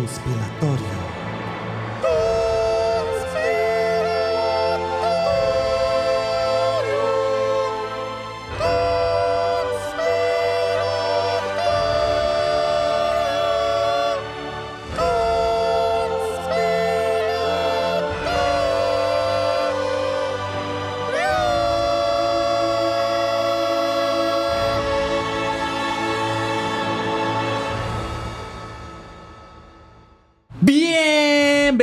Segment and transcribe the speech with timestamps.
[0.00, 0.99] conspiratorio.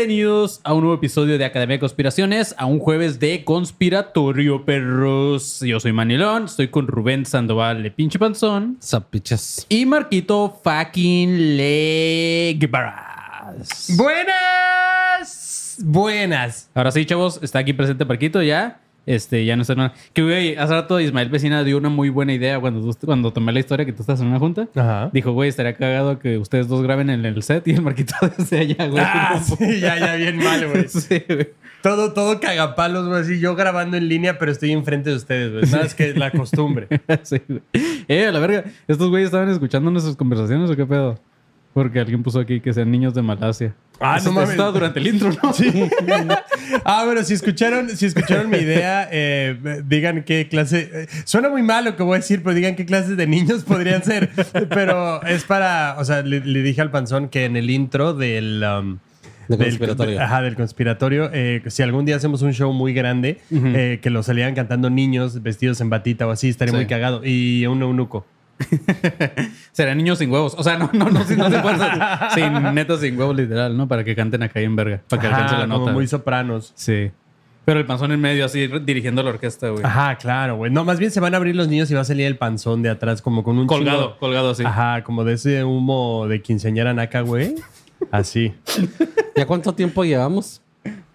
[0.07, 5.59] Bienvenidos a un nuevo episodio de Academia de Conspiraciones, a un jueves de conspiratorio, perros.
[5.59, 9.65] Yo soy Manilón, estoy con Rubén Sandoval de Pinche Panzón Zapichas.
[9.67, 12.95] y Marquito fucking Legbaras.
[13.97, 15.75] Buenas.
[15.83, 16.69] Buenas.
[16.73, 18.79] Ahora sí, chavos, está aquí presente Marquito ya.
[19.07, 19.93] Este, ya no está nada.
[20.11, 23.59] Que güey, hace rato Ismael Vecina dio una muy buena idea cuando, cuando tomé la
[23.59, 24.67] historia que tú estás en una junta.
[24.75, 25.09] Ajá.
[25.13, 28.59] Dijo, güey, estaría cagado que ustedes dos graben en el set y el Marquito desde
[28.59, 29.03] allá, güey.
[29.03, 30.87] Ah, sí, ya, ya, bien mal, güey.
[30.89, 31.49] Sí, güey.
[31.81, 33.21] Todo, todo cagapalos, güey.
[33.21, 35.71] Así yo grabando en línea, pero estoy enfrente de ustedes, güey.
[35.71, 36.87] Nada, es que la costumbre.
[37.23, 37.61] Sí, güey.
[38.09, 38.65] Eh, a la verga.
[38.89, 41.17] ¿Estos güeyes estaban escuchando nuestras conversaciones o qué pedo?
[41.77, 43.75] Porque alguien puso aquí que sean niños de Malasia.
[43.99, 44.49] Ah, Eso no mames.
[44.49, 45.53] Estaba durante el intro, ¿no?
[45.53, 45.71] Sí.
[46.83, 50.89] Ah, bueno, si escucharon, si escucharon mi idea, eh, digan qué clase.
[50.91, 53.63] eh, Suena muy mal lo que voy a decir, pero digan qué clases de niños
[53.63, 54.31] podrían ser.
[54.69, 55.97] Pero es para.
[55.99, 58.63] O sea, le, le dije al panzón que en el intro del.
[58.63, 58.97] um,
[59.47, 60.19] Del del- conspiratorio.
[60.19, 61.29] ajá, del conspiratorio.
[61.31, 65.43] eh, si algún día hacemos un show muy grande, eh, que lo salían cantando niños
[65.43, 66.75] vestidos en batita o así, estaría Sí.
[66.77, 67.21] muy cagado.
[67.23, 68.25] Y un eunuco.
[69.71, 70.55] Serán niños sin huevos.
[70.57, 72.29] O sea, no, no, no, sin, no sin fuerza.
[72.33, 73.87] Sin neta, sin huevos, literal, ¿no?
[73.87, 75.01] Para que canten acá en verga.
[75.07, 75.91] Para que alcance Ajá, la como nota.
[75.93, 76.73] muy sopranos.
[76.75, 77.11] Sí.
[77.65, 79.83] Pero el panzón en medio, así, dirigiendo la orquesta, güey.
[79.83, 80.71] Ajá, claro, güey.
[80.71, 82.81] No, más bien se van a abrir los niños y va a salir el panzón
[82.81, 84.63] de atrás, como con un Colgado, chingo- colgado así.
[84.63, 87.55] Ajá, como de ese humo de quinceañera naca, güey.
[88.09, 88.53] Así.
[89.35, 90.61] ¿Ya cuánto tiempo llevamos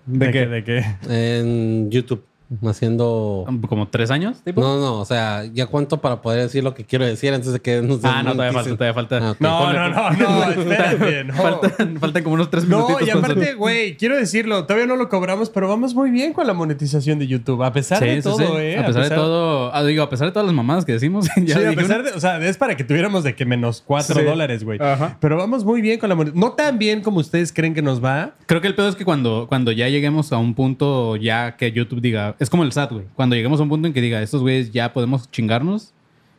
[0.05, 0.47] ¿De, qué?
[0.47, 0.85] ¿De qué?
[1.09, 2.25] en YouTube
[2.67, 3.47] haciendo...
[3.69, 4.43] ¿Como tres años?
[4.45, 4.61] tipo?
[4.61, 7.61] No, no, o sea, ¿ya cuánto para poder decir lo que quiero decir antes de
[7.61, 9.19] que nos Ah, no, todavía falta, todavía falta.
[9.23, 9.37] Ah.
[9.39, 11.35] No, no, no, no, espérate, no.
[11.35, 13.09] Faltan, faltan como unos tres No, minutitos.
[13.09, 16.55] y aparte, güey, quiero decirlo, todavía no lo cobramos, pero vamos muy bien con la
[16.55, 18.45] monetización de YouTube, a pesar Sí, de sí, todo, sí.
[18.57, 18.79] ¿eh?
[18.79, 21.59] A pesar de todo, ah, digo, a pesar de todas las mamadas que decimos, ya
[21.59, 24.19] sí, a pesar una- de, o sea, es para que tuviéramos de que menos cuatro
[24.19, 24.25] Sí.
[24.25, 24.79] dólares, güey.
[24.81, 25.17] Ajá.
[25.21, 26.41] Pero vamos muy bien con la monetización.
[26.51, 28.33] No tan bien como ustedes creen que nos va.
[28.47, 31.73] Creo que el pedo es que cuando, cuando ya lleguemos a un punto ya que
[31.73, 33.05] YouTube diga, es como el SAT, güey.
[33.15, 35.95] Cuando lleguemos a un punto en que diga, estos güeyes ya podemos chingarnos,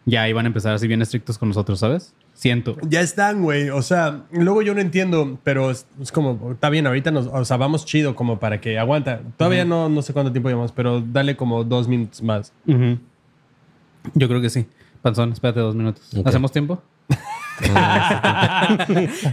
[0.06, 2.14] ya iban a empezar así bien estrictos con nosotros, ¿sabes?
[2.34, 2.75] Siento.
[2.90, 3.69] Ya están, güey.
[3.69, 7.46] O sea, luego yo no entiendo, pero es, es como, está bien, ahorita nos, o
[7.46, 9.22] sea, vamos chido como para que aguanta.
[9.38, 12.52] Todavía no, no sé cuánto tiempo llevamos, pero dale como dos minutos más.
[12.66, 14.66] Yo creo que sí.
[15.02, 16.09] Panzón, espérate dos minutos.
[16.25, 16.81] ¿Hacemos tiempo?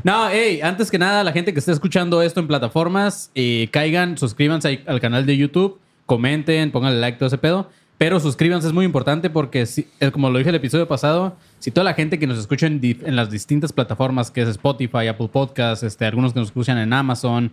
[0.05, 4.17] no, hey, antes que nada, la gente que esté escuchando esto en plataformas, eh, caigan,
[4.19, 7.71] suscríbanse al canal de YouTube, comenten, pónganle like, todo ese pedo.
[7.99, 11.85] Pero suscríbanse, es muy importante porque, si- como lo dije el episodio pasado, si toda
[11.85, 15.85] la gente que nos escucha en, en las distintas plataformas, que es Spotify, Apple Podcasts,
[15.85, 17.53] este, algunos que nos escuchan en Amazon,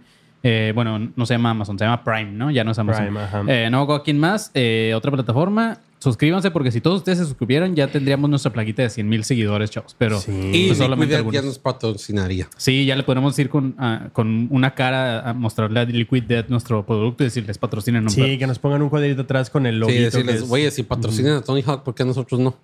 [0.50, 2.50] eh, bueno, no se llama Amazon, se llama Prime, ¿no?
[2.52, 3.06] Ya no es Amazon.
[3.06, 3.44] Prime, ajá.
[3.48, 5.80] Eh, no hago quién más, eh, otra plataforma.
[6.00, 9.72] Suscríbanse porque si todos ustedes se suscribieran ya tendríamos nuestra plaquita de 100 mil seguidores,
[9.72, 9.96] chavos.
[9.98, 10.32] Pero Sí.
[10.54, 11.46] Y pues, solamente Liquid Death ya algunos.
[11.46, 12.48] nos patrocinaría.
[12.56, 16.50] Sí, ya le podemos ir con, ah, con una cara a mostrarle a Liquid Death
[16.50, 19.74] nuestro producto y decirles patrocinen un Sí, que nos pongan un cuadrito atrás con el
[19.76, 19.98] Sí, loguito.
[19.98, 22.56] que decirles, es- oye, si patrocinan a Tony Hawk, ¿por qué nosotros no?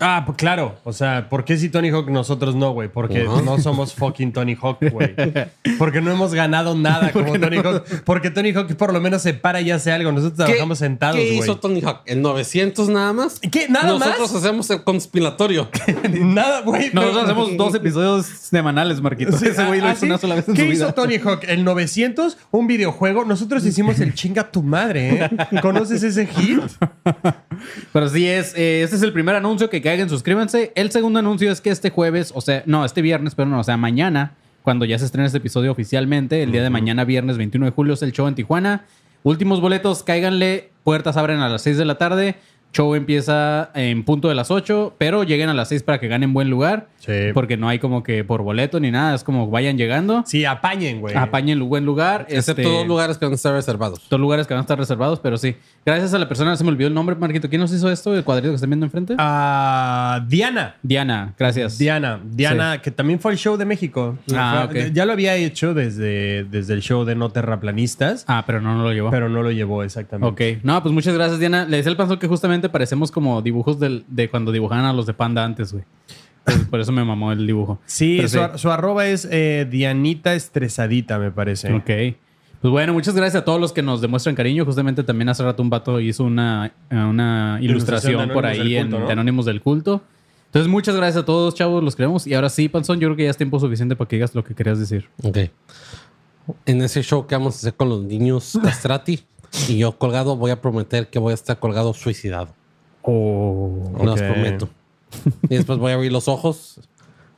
[0.00, 0.76] Ah, pues claro.
[0.84, 2.88] O sea, ¿por qué si Tony Hawk nosotros no, güey?
[2.88, 5.14] Porque no somos fucking Tony Hawk, güey.
[5.78, 7.84] Porque no hemos ganado nada como Tony Hawk.
[8.04, 10.12] Porque Tony Hawk por lo menos se para y hace algo.
[10.12, 11.38] Nosotros trabajamos sentados, ¿Qué güey.
[11.38, 12.02] hizo Tony Hawk?
[12.06, 13.40] ¿En 900 nada más?
[13.40, 13.68] ¿Qué?
[13.68, 14.42] ¿Nada Nosotros más?
[14.44, 15.68] hacemos el conspiratorio.
[16.12, 16.90] Nada, güey.
[16.92, 19.32] Nosotros pero- hacemos dos episodios semanales, Marquito.
[19.36, 20.06] Sí, Ese güey lo ah, hizo ¿sí?
[20.06, 20.94] una sola vez en ¿Qué su hizo vida.
[20.94, 21.44] Tony Hawk?
[21.48, 23.24] El 900, un videojuego.
[23.24, 25.30] Nosotros hicimos el chinga tu madre, ¿eh?
[25.62, 26.60] ¿Conoces ese hit?
[27.92, 30.72] Pero sí es, eh, este es el primer anuncio que caigan, suscríbanse.
[30.74, 33.62] El segundo anuncio es que este jueves, o sea, no, este viernes, pero no, o
[33.62, 34.32] sea, mañana,
[34.64, 37.94] cuando ya se estrena este episodio oficialmente, el día de mañana, viernes 21 de julio,
[37.94, 38.84] es el show en Tijuana.
[39.22, 42.34] Últimos boletos, cáiganle, puertas abren a las 6 de la tarde.
[42.72, 46.34] Show empieza en punto de las 8, pero lleguen a las 6 para que ganen
[46.34, 46.88] buen lugar.
[46.98, 47.12] Sí.
[47.32, 50.24] Porque no hay como que por boleto ni nada, es como vayan llegando.
[50.26, 51.16] Sí, apañen, güey.
[51.16, 52.26] Apañen el buen lugar.
[52.28, 54.06] Excepto este, dos lugares que van a estar reservados.
[54.10, 55.56] Dos lugares que van a estar reservados, pero sí.
[55.86, 57.48] Gracias a la persona, se me olvidó el nombre, Marquito.
[57.48, 58.14] ¿Quién nos hizo esto?
[58.14, 59.14] El cuadrito que están viendo enfrente.
[59.18, 60.74] Ah, Diana.
[60.82, 61.78] Diana, gracias.
[61.78, 64.18] Diana, Diana, que también fue al show de México.
[64.34, 64.92] Ah, Fue- ok.
[64.92, 68.82] Ya lo había hecho desde, desde el show de No Terraplanistas, Ah, pero no, no
[68.84, 69.10] lo llevó.
[69.10, 70.56] pero no lo llevó exactamente.
[70.56, 70.64] Ok.
[70.64, 71.64] No, pues muchas gracias, Diana.
[71.64, 75.06] Le decía al panzón que justamente parecemos como dibujos del- de cuando dibujaban a los
[75.06, 75.84] de Panda antes, güey.
[76.46, 77.80] Entonces, por eso me mamó el dibujo.
[77.86, 81.72] Sí, su, ar- su arroba es eh, Dianita Estresadita, me parece.
[81.72, 81.90] Ok.
[82.60, 84.64] Pues bueno, muchas gracias a todos los que nos demuestran cariño.
[84.64, 89.06] Justamente también hace rato un vato hizo una, eh, una ilustración por ahí en ¿no?
[89.06, 90.02] de Anónimos del Culto.
[90.46, 92.26] Entonces, muchas gracias a todos, chavos, los queremos.
[92.26, 94.42] Y ahora sí, Panzón, yo creo que ya es tiempo suficiente para que digas lo
[94.44, 95.08] que querías decir.
[95.22, 95.38] Ok.
[96.64, 99.20] En ese show que vamos a hacer con los niños castrati
[99.68, 102.48] y yo colgado, voy a prometer que voy a estar colgado suicidado.
[103.02, 103.92] Oh.
[104.02, 104.26] Los Ok.
[104.26, 104.68] prometo.
[105.44, 106.80] Y después voy a abrir los ojos,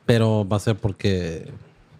[0.05, 1.47] pero va a ser porque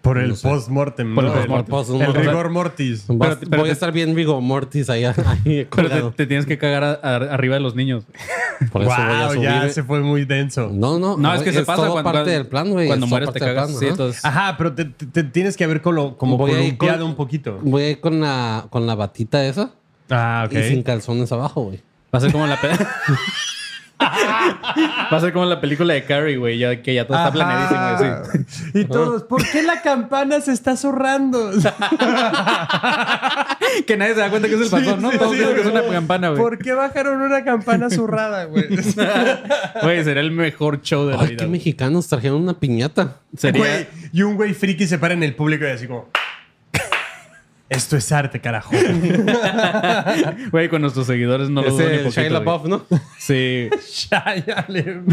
[0.02, 0.48] Por el No sé.
[0.48, 1.34] post-mortem, Por ¿no?
[1.34, 2.16] el El, post-mortem.
[2.16, 3.06] el rigor mortis.
[3.10, 6.46] va- Pero- pero voy a estar bien Vigo Mortis ahí, ahí Pero te, te tienes
[6.46, 8.06] que cagar a- a- arriba de los niños.
[8.72, 9.44] Por eso voy a Wow, subir.
[9.50, 10.70] ya se fue muy denso.
[10.74, 12.88] No, no, No, es que se pasa todo cuando, parte del plan, güey.
[12.88, 13.68] Cuando es mueres te cagas.
[13.68, 13.92] plan, sí, ajá.
[13.92, 17.00] entonces, Ajá, pero te, te- te tienes que haber colo- como Voy a ir columpiado
[17.02, 17.60] con- un poquito.
[17.62, 19.72] Voy a ir con la, con la batita esa
[20.10, 20.54] Ah, ok.
[20.54, 21.82] y sin calzones abajo, güey.
[22.14, 22.70] va a ser como la pe-
[24.02, 28.46] Va a ser como la película de Carrie, güey, ya, que ya todo está planeadísimo.
[28.48, 28.80] sí.
[28.80, 31.52] Y todos, ¿por qué la campana se está zurrando?
[33.86, 35.12] Que nadie se da cuenta que es el panzón, ¿no?
[35.12, 36.42] sí, Todos sí, piensan que es una campana, güey.
[36.42, 38.66] ¿Por qué bajaron una campana zurrada, güey?
[39.84, 41.38] Güey, sería el mejor show de la Ay, vida.
[41.44, 43.18] qué mexicanos trajeron una piñata.
[43.38, 43.88] Sería...
[44.12, 46.10] Y un güey friki se para en el público y así como...
[47.70, 48.74] Esto es arte, carajo.
[50.52, 52.30] Güey, con nuestros seguidores no lo dudo ni poquito, Shia.
[52.32, 52.86] LaBeouf, ¿no?
[53.20, 53.70] Sí.
[54.10, 55.04] Cháyale.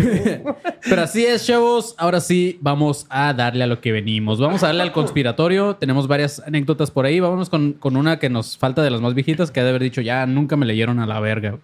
[0.88, 1.94] Pero así es, chavos.
[1.98, 4.40] Ahora sí, vamos a darle a lo que venimos.
[4.40, 5.76] Vamos a darle al conspiratorio.
[5.76, 7.20] Tenemos varias anécdotas por ahí.
[7.20, 9.82] Vámonos con, con una que nos falta de las más viejitas, que ha de haber
[9.82, 11.58] dicho, ya nunca me leyeron a la verga.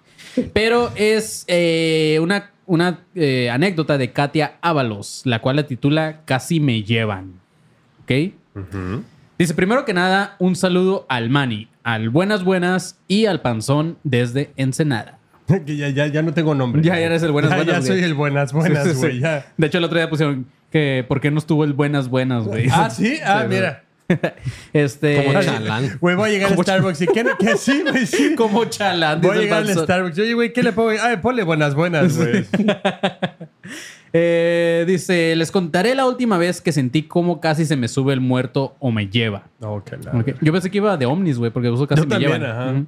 [0.52, 6.60] Pero es eh, una, una eh, anécdota de Katia Ábalos, la cual la titula Casi
[6.60, 7.40] me llevan.
[8.02, 8.34] ¿Ok?
[9.42, 14.52] Dice, primero que nada, un saludo al Mani, al Buenas Buenas y al Panzón desde
[14.56, 15.18] Ensenada.
[15.66, 16.80] que ya, ya, ya no tengo nombre.
[16.80, 18.96] Ya eres el buenas Ya- buenas, Ya, soy el buenas buenas, sí, sí.
[18.98, 19.18] güey.
[19.18, 19.44] ya.
[19.56, 22.68] De hecho, el otro día pusieron que ¿por qué no estuvo el buenas buenas, güey?
[22.70, 23.18] Ah, ¿sí?
[23.24, 23.82] Ah, Sí, mira.
[24.72, 25.24] Este.
[25.24, 25.98] Como chalán.
[26.00, 27.26] Güey, voy a llegar a Como Starbucks y ¿qué?
[27.40, 27.56] ¿Qué?
[27.56, 28.34] Sí, güey, sí.
[28.36, 29.20] Como chalán.
[29.22, 29.68] Voy a llegar al.
[29.74, 30.18] Starbucks.
[30.20, 30.90] Oye, güey, ¿qué le pongo?
[30.90, 32.44] Ay, ponle buenas buenas, güey.
[34.12, 38.20] Eh, dice: Les contaré la última vez que sentí cómo casi se me sube el
[38.20, 39.44] muerto o me lleva.
[39.60, 40.32] No, que la- Ok.
[40.40, 42.44] Yo pensé que iba de Omnis, güey, porque uso casi Yo me también, llevan.
[42.50, 42.70] ajá.
[42.72, 42.86] Ujú.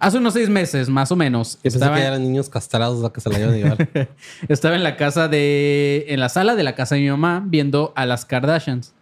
[0.00, 3.10] Hace unos seis meses, más o menos, Yo pensé estaba, que eran niños castrados los
[3.10, 3.88] que se la iban a llevar.
[4.48, 6.04] estaba en la casa de.
[6.08, 8.94] En la sala de la casa de mi mamá viendo a las Kardashians.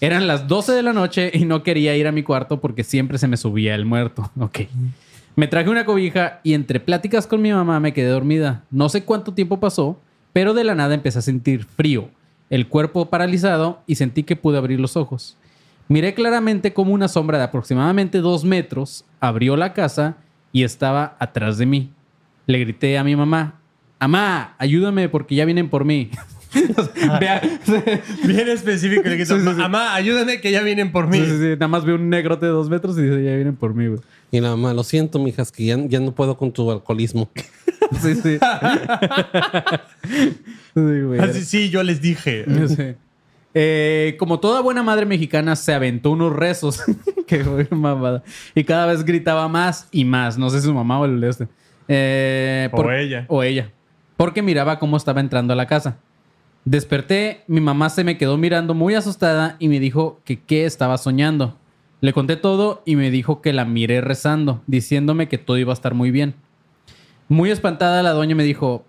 [0.00, 3.18] Eran las 12 de la noche y no quería ir a mi cuarto porque siempre
[3.18, 4.28] se me subía el muerto.
[4.40, 4.60] Ok.
[5.36, 8.64] Me traje una cobija y entre pláticas con mi mamá me quedé dormida.
[8.72, 10.00] No sé cuánto tiempo pasó,
[10.32, 12.10] pero de la nada empecé a sentir frío,
[12.50, 15.36] el cuerpo paralizado y sentí que pude abrir los ojos.
[15.88, 20.16] Miré claramente como una sombra de aproximadamente dos metros abrió la casa
[20.52, 21.90] y estaba atrás de mí.
[22.46, 23.60] Le grité a mi mamá,
[24.00, 26.10] Amá, ayúdame porque ya vienen por mí.
[27.20, 27.42] Vea,
[28.24, 29.02] Bien específico.
[29.06, 31.18] Le quito, Mamá, ayúdame que ya vienen por mí.
[31.18, 33.56] Sí, sí, sí, Nada más veo un negrote de dos metros y dice, ya vienen
[33.56, 34.00] por mí, güey.
[34.32, 37.28] Y nada más, lo siento, mijas, que ya, ya no puedo con tu alcoholismo.
[38.02, 38.38] Sí, sí.
[40.74, 41.18] Sí, güey.
[41.18, 42.44] Así sí, yo les dije.
[42.68, 42.94] Sí.
[43.52, 46.82] Eh, como toda buena madre mexicana, se aventó unos rezos.
[47.26, 48.22] Qué güey, mamada.
[48.54, 50.38] Y cada vez gritaba más y más.
[50.38, 51.48] No sé si su mamá o el este.
[51.88, 53.24] Eh, O ella.
[53.28, 53.72] O ella.
[54.16, 55.98] Porque miraba cómo estaba entrando a la casa.
[56.64, 60.98] Desperté, mi mamá se me quedó mirando muy asustada y me dijo que qué estaba
[60.98, 61.56] soñando.
[62.00, 65.74] Le conté todo y me dijo que la miré rezando, diciéndome que todo iba a
[65.74, 66.34] estar muy bien.
[67.28, 68.84] Muy espantada la doña me dijo,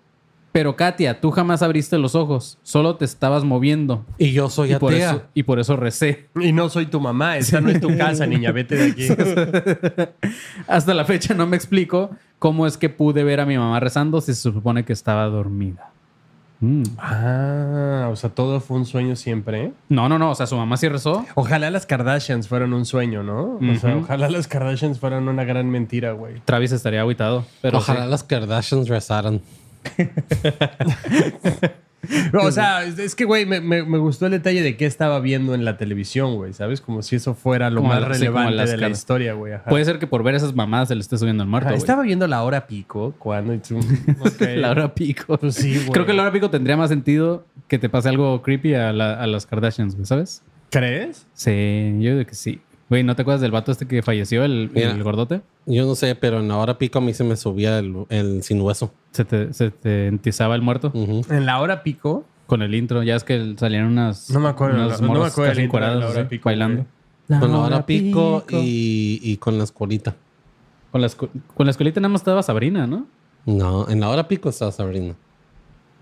[0.50, 4.04] pero Katia, tú jamás abriste los ojos, solo te estabas moviendo.
[4.18, 5.10] Y yo soy Y por, atea.
[5.10, 6.28] eso, y por eso recé.
[6.40, 7.36] Y no soy tu mamá.
[7.38, 8.50] Esta no es tu casa, niña.
[8.52, 9.08] Vete de aquí.
[10.66, 14.20] Hasta la fecha no me explico cómo es que pude ver a mi mamá rezando
[14.20, 15.91] si se supone que estaba dormida.
[16.62, 16.84] Mm.
[16.96, 19.64] Ah, o sea, todo fue un sueño siempre.
[19.64, 19.72] ¿eh?
[19.88, 20.30] No, no, no.
[20.30, 21.26] O sea, su mamá sí rezó.
[21.34, 23.58] Ojalá las Kardashians fueran un sueño, ¿no?
[23.58, 26.40] O sea, ojalá las Kardashians fueran una gran mentira, güey.
[26.44, 27.44] Travis estaría aguitado.
[27.62, 28.10] Pero Ojalá sí.
[28.10, 29.42] las Kardashians rezaran.
[32.42, 35.54] O sea, es que, güey, me, me- me gustó el detalle de qué estaba viendo
[35.54, 36.80] en la televisión, güey, ¿sabes?
[36.80, 39.52] Como si eso fuera lo Como más relevante de la historia, güey.
[39.68, 41.68] Puede ser que por ver esas mamadas se le esté subiendo el muerto.
[41.68, 43.52] Ajá, estaba viendo la hora pico cuando...
[44.56, 45.38] La hora pico.
[45.38, 45.90] Pues sí, güey.
[45.90, 49.14] Creo que la hora pico tendría más sentido que te pase algo creepy a, la-
[49.14, 50.42] a las Kardashians, güey, ¿sabes?
[50.70, 51.26] ¿Crees?
[51.34, 52.60] Sí, yo digo que sí.
[52.92, 54.90] Güey, ¿no te acuerdas del vato este que falleció, el, Mira.
[54.90, 55.40] el gordote?
[55.64, 58.42] Yo no sé, pero en la hora pico a mí se me subía el, el
[58.42, 58.92] sin hueso.
[59.12, 60.92] Se te, se te entizaba el muerto.
[60.94, 62.26] ¿En la hora pico?
[62.44, 63.02] con el intro.
[63.02, 64.28] Ya es que salían unas.
[64.28, 66.84] No me acuerdo, Unas no me acuerdo casi la hora así, pico, bailando.
[67.28, 70.14] Con la hora pico, Y, y con la escuelita.
[70.90, 73.06] Con la, escu- con la escuelita nada más estaba Sabrina, ¿no?
[73.46, 75.14] No, en la hora pico estaba Sabrina.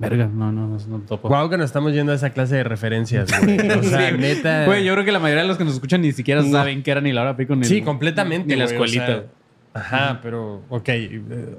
[0.01, 1.29] Verga, no, no, no, no topo.
[1.29, 3.59] Guau que nos estamos yendo a esa clase de referencias, güey.
[3.79, 4.17] O sea, Sí.
[4.19, 4.65] neta.
[4.65, 6.91] Güey, yo creo que la mayoría de los que nos escuchan ni siquiera saben qué
[6.91, 8.49] era ni la hora pico ni Sí, completamente.
[8.49, 9.07] Ni la o escuelita.
[9.07, 9.25] sea,
[9.75, 10.89] ajá, pero, ok.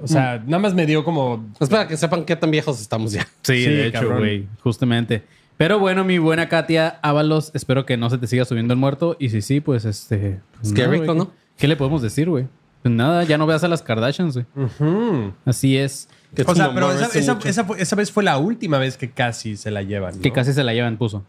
[0.02, 1.48] O sea, nada más me dio como.
[1.60, 3.22] Es para que sepan qué tan viejos estamos ya.
[3.42, 4.18] Sí, Sí, de hecho, cabrón.
[4.18, 5.22] güey, justamente.
[5.56, 9.16] Pero bueno, mi buena Katia Ábalos, espero que no se te siga subiendo el muerto.
[9.20, 10.40] Y si sí, pues este.
[10.56, 11.26] pues, Es que nada, rico, ¿no?
[11.28, 12.46] ¿qué- ¿Qué le podemos decir, güey?
[12.82, 14.46] Pues nada, ya no veas a las Kardashians, güey.
[14.56, 15.32] Ujú.
[15.44, 16.08] Así es.
[16.34, 19.70] Que O sea, pero esa, esa- esa vez fue la última vez que casi se
[19.70, 20.16] la llevan.
[20.16, 20.22] ¿no?
[20.22, 21.24] Que casi se la llevan, puso.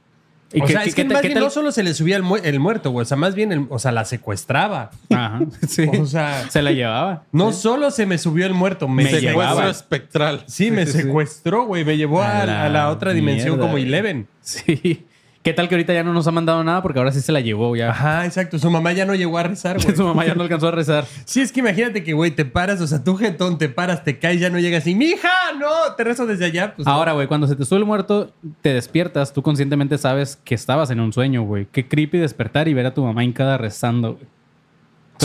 [0.56, 2.36] ¿Y o sea, es que más bien tal- no solo se le subía el, mu-
[2.38, 3.02] el muerto, güey.
[3.02, 4.92] O sea, más bien, el- o sea, la secuestraba.
[5.10, 5.90] Ajá, sí.
[6.00, 7.24] O sea, se la llevaba.
[7.32, 9.68] no solo se me subió el muerto, me, Me llevaba.
[9.70, 10.44] Espectral.
[10.48, 11.04] Sí, me Sí, sí, sí.
[11.06, 11.84] secuestró, güey.
[11.84, 13.84] Me llevó a, A a la, otra dimensión mierda, como güey.
[13.86, 14.28] Eleven.
[14.42, 15.06] Sí.
[15.44, 16.82] ¿Qué tal que ahorita ya no nos ha mandado nada?
[16.82, 17.90] Porque ahora sí se la llevó ya.
[17.90, 18.58] Ajá, exacto.
[18.58, 19.94] Su mamá ya no llegó a rezar, güey.
[19.96, 21.06] Su mamá ya no alcanzó a rezar.
[21.26, 24.20] Sí, es que imagínate que, güey, te paras, o sea, tú jetón, te paras, te
[24.20, 26.74] caes, ya no llegas y, mija, no, te rezo desde allá.
[26.74, 28.32] Pues, Ahora, güey, cuando se te sube el muerto,
[28.62, 31.68] te despiertas, tú conscientemente sabes que estabas en un sueño, güey.
[31.70, 34.26] Qué creepy despertar y ver a tu mamá hincada rezando, güey.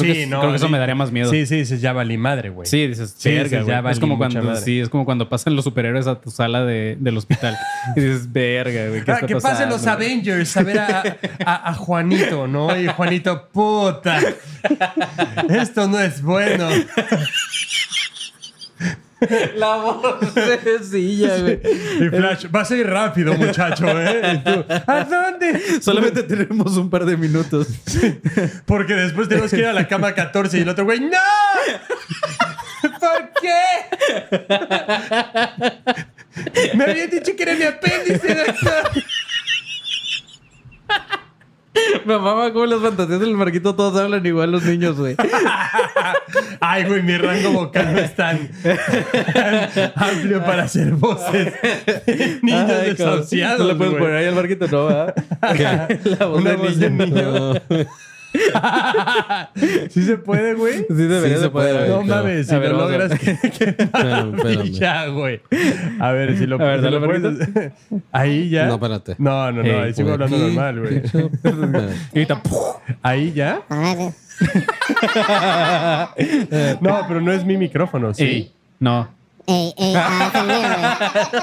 [0.01, 0.73] Creo, que, creo que eso sí.
[0.73, 1.31] me daría más miedo.
[1.31, 2.67] Sí, sí, dices, ya valí madre, güey.
[2.69, 4.65] Sí, dices, Sí, verga, ya es valí como mucha cuando madre.
[4.65, 7.57] sí, es como cuando pasan los superhéroes a tu sala de, del hospital.
[7.97, 9.05] y dices, verga, güey.
[9.05, 11.03] ¿qué Ah, está que pasen pasando, los güey?" Avengers a ver a,
[11.45, 12.79] a- a Juanito, ¿no?
[12.81, 14.21] Y Juanito, puta.
[15.49, 16.69] Esto no es bueno.
[19.57, 21.61] La voz sencilla, güey.
[22.01, 24.35] Y Flash, vas a ir rápido, muchacho, ¿eh?
[24.35, 25.81] Y tú, ¿a dónde?
[25.81, 27.67] Solamente tenemos un par de minutos.
[28.65, 31.19] Porque después tenemos que ir a la cama 14 y el otro güey, ¡No!
[33.01, 33.63] ¿Por qué?
[36.75, 39.03] Me habían dicho que era mi apéndice, doctor.
[42.05, 45.17] Me mama como las fantasías del marquito todos hablan igual los niños, güey.
[46.61, 51.53] Ay, güey, mi rango vocal no es tan, tan amplio para hacer voces.
[52.43, 53.59] Niños Ay, desahuciados.
[53.61, 54.03] No le puedes güey.
[54.03, 55.15] poner ahí al marquito, no, ¿verdad?
[56.19, 56.99] La voz Una de voz niño.
[56.99, 57.87] de niño.
[59.91, 60.79] ¿Sí se puede, güey?
[60.79, 63.19] Sí, debería Sí de se puede, poder, No mames, si ver, lo vamos a- logras
[63.19, 64.71] que, que Espérame, espérame.
[64.73, 65.41] ya, güey.
[65.99, 67.73] A ver, si lo, A ver, si lo puedes-
[68.13, 68.67] Ahí ya.
[68.67, 69.15] No, espérate.
[69.19, 70.55] No, no, no, Hey, ahí sigo Por hablando aquí.
[70.55, 71.03] normal, güey.
[73.03, 73.63] Ahí ya.
[76.81, 78.25] No, pero no es mi micrófono, sí.
[78.25, 79.09] Ey, no.
[79.47, 81.41] ey, ey, ah.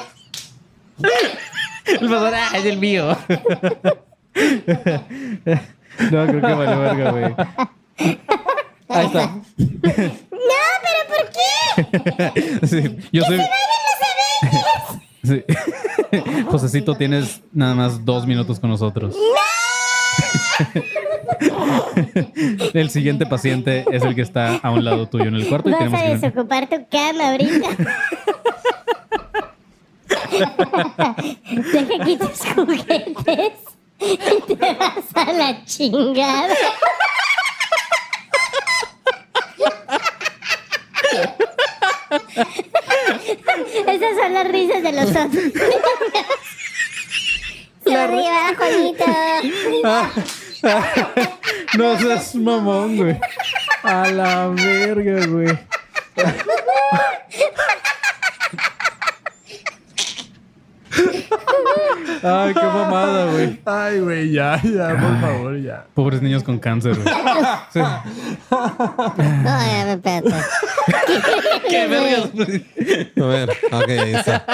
[1.86, 3.15] El pastor, ah, es el mío.
[6.12, 7.34] No, creo que vale verga, güey.
[8.90, 9.28] Ahí está.
[9.28, 9.42] No,
[10.84, 11.42] pero ¿por qué?
[12.68, 13.40] Sí, yo soy.
[15.24, 15.44] Sí.
[16.50, 19.16] Josecito, tienes nada más dos minutos con nosotros.
[22.74, 25.74] el siguiente paciente es el que está a un lado tuyo en el cuarto y
[25.74, 27.68] Vas tenemos a que desocupar tu cama ahorita.
[31.74, 36.56] Deja aquí tus juguetes y te vas a la chingada.
[43.88, 45.44] Esas son las risas de los otros.
[47.86, 49.06] Arriba, Juanito.
[51.78, 53.20] No seas mamón, güey.
[53.84, 55.58] A la verga, güey.
[62.24, 63.60] Ay, qué mamada, güey.
[63.66, 65.86] Ay, güey, ya, ya, por favor, ya.
[65.94, 67.16] Pobres niños con cáncer, güey.
[67.72, 67.80] Sí.
[67.80, 70.34] No, ya espérate.
[71.70, 72.30] ¿Qué vergas?
[73.22, 74.46] A ver, ok, ahí está.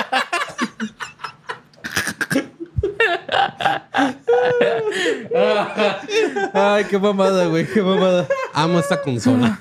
[6.53, 7.65] Ay, qué mamada, güey.
[7.67, 8.27] Qué mamada.
[8.53, 9.59] Amo esta consola.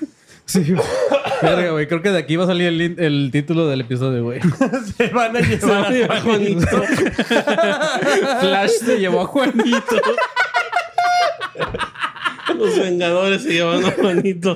[0.51, 0.75] Sí.
[1.41, 1.87] Verga, güey.
[1.87, 4.41] Creo que de aquí va a salir el, el título del episodio, güey.
[4.97, 6.83] Se van a llevar a Juanito.
[8.41, 9.95] Flash se llevó a Juanito.
[12.57, 14.53] Los Vengadores se llevan a Juanito.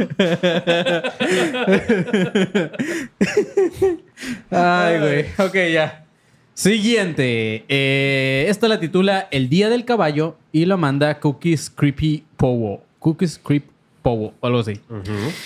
[4.51, 5.25] Ay, güey.
[5.37, 6.05] Ok, ya.
[6.53, 7.63] Siguiente.
[7.69, 12.83] Eh, esta la titula El Día del Caballo y lo manda Cookies Creepy Powo.
[12.99, 13.74] Cookies Creep
[14.05, 14.79] Powo, o algo así.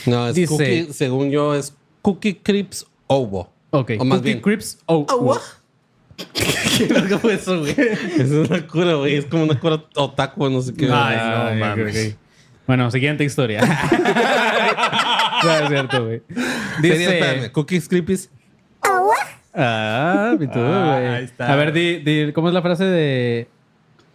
[0.06, 3.50] No, es Dice- Cookie, según yo, es Cookie Crips Ovo.
[3.70, 3.92] Ok.
[4.00, 4.42] O más Cookie bien.
[4.42, 5.06] Creeps Oh.
[6.78, 7.74] ¿Qué verga fue eso, güey?
[7.80, 9.16] Es una cura, güey.
[9.16, 10.88] Es como una cura otaku, no sé qué.
[10.92, 12.08] Ay, Ah, no ok, mames.
[12.12, 12.18] ok.
[12.68, 13.62] Bueno, siguiente historia.
[15.44, 16.22] no es cierto, güey.
[16.82, 17.52] Sería, espérame, Dice.
[17.54, 18.30] Cookies Creepies.
[19.54, 21.08] Ah, y tú, Ah, güey.
[21.16, 21.54] ahí está.
[21.54, 23.48] A ver, di, di- ¿cómo es la frase de.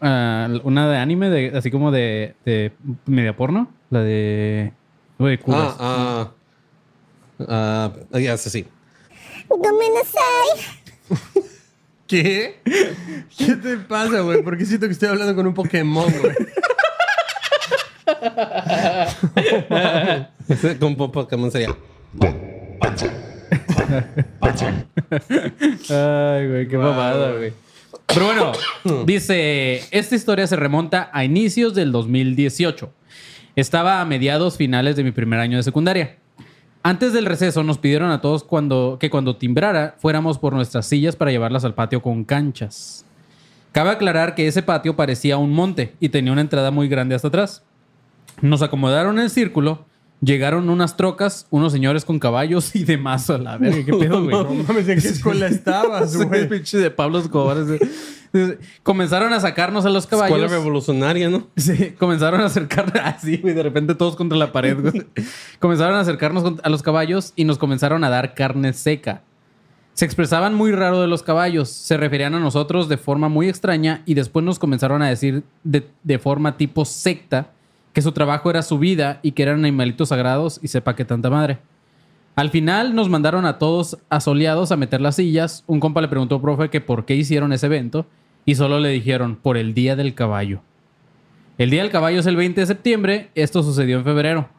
[0.04, 2.73] Ah, una de anime, de, así como de, de
[3.06, 3.68] media porno?
[3.90, 4.73] La de.
[5.18, 5.75] Curas.
[5.78, 6.30] Ah,
[7.40, 7.92] ah.
[8.12, 8.66] Ah, ya sé, sí.
[12.06, 12.61] ¿Qué?
[13.37, 14.42] ¿Qué te pasa, güey?
[14.42, 16.34] Porque siento que estoy hablando con un Pokémon, güey.
[20.78, 21.75] Con Pokémon sería.
[25.90, 27.52] Ay, güey, qué mamada, güey.
[28.06, 28.52] Pero bueno,
[29.04, 32.92] dice, esta historia se remonta a inicios del 2018.
[33.56, 36.18] Estaba a mediados finales de mi primer año de secundaria.
[36.82, 41.16] Antes del receso nos pidieron a todos cuando, que cuando timbrara fuéramos por nuestras sillas
[41.16, 43.06] para llevarlas al patio con canchas.
[43.73, 47.28] Cabe aclarar que ese patio parecía un monte y tenía una entrada muy grande hasta
[47.28, 47.64] atrás.
[48.42, 49.87] Nos acomodaron en el círculo,
[50.21, 53.85] llegaron unas trocas, unos señores con caballos y demás a la verga.
[53.85, 54.35] ¿Qué pedo, güey?
[54.37, 56.49] No mames, ¿en qué escuela estabas, güey?
[56.49, 57.59] pinche de Pablo Escobar.
[58.83, 60.50] Comenzaron a sacarnos a los Escuela caballos.
[60.50, 61.47] revolucionaria, ¿no?
[61.56, 64.76] Sí, comenzaron a acercar así, güey, de repente todos contra la pared.
[64.80, 65.06] güey.
[65.61, 69.23] comenzaron a acercarnos a los caballos y nos comenzaron a dar carne seca.
[69.92, 74.02] Se expresaban muy raro de los caballos, se referían a nosotros de forma muy extraña
[74.06, 77.52] y después nos comenzaron a decir de, de forma tipo secta
[77.94, 81.30] que su trabajo era su vida y que eran animalitos sagrados y sepa que tanta
[81.30, 81.58] madre.
[82.34, 85.62] Al final nos mandaron a todos asoleados a meter las sillas.
[85.68, 88.06] Un compa le preguntó, profe, que por qué hicieron ese evento
[88.44, 90.60] y solo le dijeron, por el Día del Caballo.
[91.56, 93.30] El Día del Caballo es el 20 de septiembre.
[93.36, 94.48] Esto sucedió en febrero.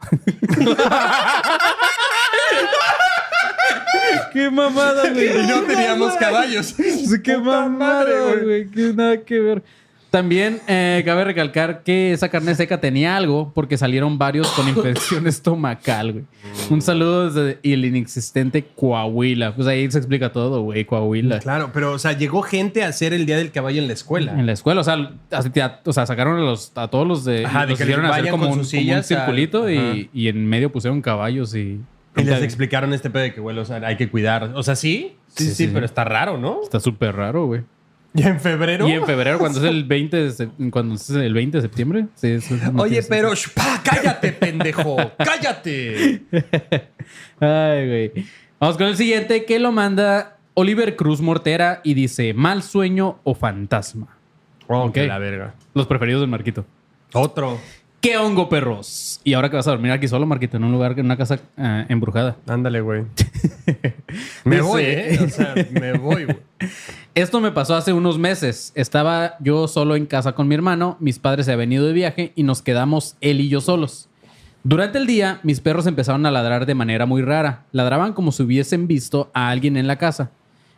[4.32, 5.44] ¡Qué mamada, güey!
[5.44, 6.74] Y no teníamos caballos.
[7.22, 8.70] ¡Qué mamada, güey!
[8.70, 9.62] ¡Qué nada que ver!
[10.10, 15.26] También eh, cabe recalcar que esa carne seca tenía algo porque salieron varios con infección
[15.26, 16.24] estomacal, güey.
[16.70, 19.54] Un saludo desde el inexistente Coahuila.
[19.54, 21.40] Pues ahí se explica todo, güey, Coahuila.
[21.40, 24.32] Claro, pero, o sea, llegó gente a hacer el Día del Caballo en la escuela.
[24.38, 27.44] En la escuela, o sea, a, o sea, sacaron a, los, a todos los de.
[27.44, 31.02] Ajá, de los que hicieron hacer como un, como circulito y, y en medio pusieron
[31.02, 31.80] caballos y.
[32.16, 34.52] Y les explicaron este pedo de que, güey, o sea, hay que cuidar.
[34.54, 36.62] O sea, sí, sí, sí, Sí, sí, pero está raro, ¿no?
[36.62, 37.62] Está súper raro, güey.
[38.16, 38.88] Y en febrero.
[38.88, 42.06] Y en febrero, cuando es el 20 de, cuando es el 20 de septiembre.
[42.14, 44.96] Sí, eso es una Oye, pero sh, pa, cállate, pendejo.
[45.18, 46.22] cállate.
[47.40, 48.12] Ay, güey.
[48.58, 53.34] Vamos con el siguiente que lo manda Oliver Cruz Mortera y dice: Mal sueño o
[53.34, 54.16] fantasma.
[54.68, 54.94] Oh, Ok.
[54.94, 55.54] que la verga.
[55.74, 56.64] Los preferidos del Marquito.
[57.12, 57.60] Otro.
[58.06, 59.20] ¿Qué hongo, perros?
[59.24, 61.40] Y ahora que vas a dormir aquí solo, Marquito, en un lugar, en una casa
[61.56, 62.36] eh, embrujada.
[62.46, 63.02] Ándale, güey.
[64.44, 65.18] me voy, ¿eh?
[65.24, 66.38] O sea, me voy, güey.
[67.16, 68.70] Esto me pasó hace unos meses.
[68.76, 72.32] Estaba yo solo en casa con mi hermano, mis padres se habían ido de viaje
[72.36, 74.08] y nos quedamos él y yo solos.
[74.62, 77.64] Durante el día, mis perros empezaron a ladrar de manera muy rara.
[77.72, 80.30] Ladraban como si hubiesen visto a alguien en la casa.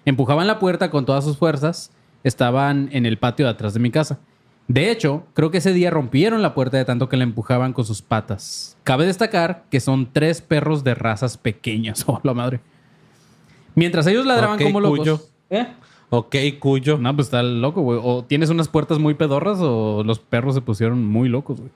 [0.07, 1.91] Empujaban la puerta con todas sus fuerzas.
[2.25, 4.19] Estaban en el patio de atrás de mi casa.
[4.68, 7.85] De hecho, creo que ese día rompieron la puerta de tanto que la empujaban con
[7.87, 8.76] sus patas.
[8.85, 12.04] Cabe destacar que son tres perros de razas pequeñas.
[12.07, 12.61] Oh, la madre.
[13.74, 14.98] Mientras ellos ladraban como locos.
[14.98, 15.20] Cuyo.
[15.50, 15.66] ¿Eh?
[16.11, 16.98] Ok, cuyo.
[16.98, 17.98] No, pues está loco, güey.
[18.02, 21.70] O tienes unas puertas muy pedorras o los perros se pusieron muy locos, güey.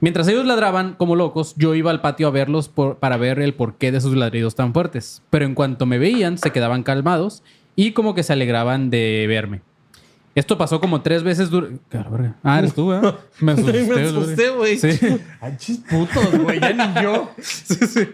[0.00, 3.54] Mientras ellos ladraban como locos, yo iba al patio a verlos por- para ver el
[3.54, 5.22] porqué de sus ladridos tan fuertes.
[5.30, 7.42] Pero en cuanto me veían, se quedaban calmados
[7.76, 9.60] y como que se alegraban de verme.
[10.34, 11.80] Esto pasó como tres veces durante...
[12.42, 13.00] Ah, eres tú, ¿eh?
[13.40, 13.82] Me asusté.
[13.84, 14.78] Me asusté, güey.
[14.78, 14.88] Sí.
[15.40, 16.60] Ay, chis putos, güey.
[16.60, 17.30] Ya ni yo.
[17.42, 18.08] Sí, sí.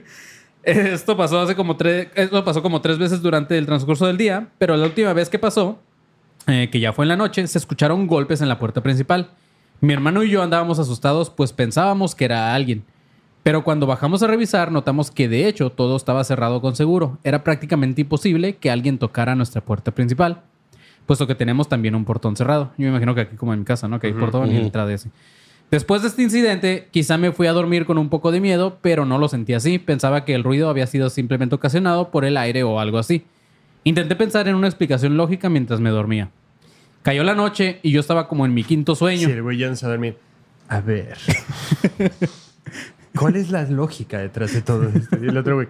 [0.63, 4.49] Esto pasó hace como tres, esto pasó como tres veces durante el transcurso del día,
[4.59, 5.79] pero la última vez que pasó,
[6.47, 9.31] eh, que ya fue en la noche, se escucharon golpes en la puerta principal.
[9.81, 12.85] Mi hermano y yo andábamos asustados, pues pensábamos que era alguien.
[13.43, 17.19] Pero cuando bajamos a revisar, notamos que de hecho todo estaba cerrado con seguro.
[17.25, 20.43] Era prácticamente imposible que alguien tocara nuestra puerta principal,
[21.11, 22.71] puesto que tenemos también un portón cerrado.
[22.79, 23.99] Yo me imagino que aquí como en mi casa, ¿no?
[23.99, 24.67] Que hay portón y ujú.
[24.67, 25.11] entrada y así.
[25.69, 29.05] Después de este incidente, quizá me fui a dormir con un poco de miedo, pero
[29.05, 29.81] no lo sentí así.
[29.81, 33.25] Pensaba que el ruido había sido simplemente ocasionado por el aire o algo así.
[33.83, 36.31] Intenté pensar en una explicación lógica mientras me dormía.
[37.03, 39.27] Cayó la noche y yo estaba como en mi quinto sueño.
[39.27, 40.17] Sí, va a dormir.
[40.69, 41.19] A ver.
[43.19, 45.19] ¿Cuál es la lógica detrás de todo esto?
[45.21, 45.67] Y el otro güey.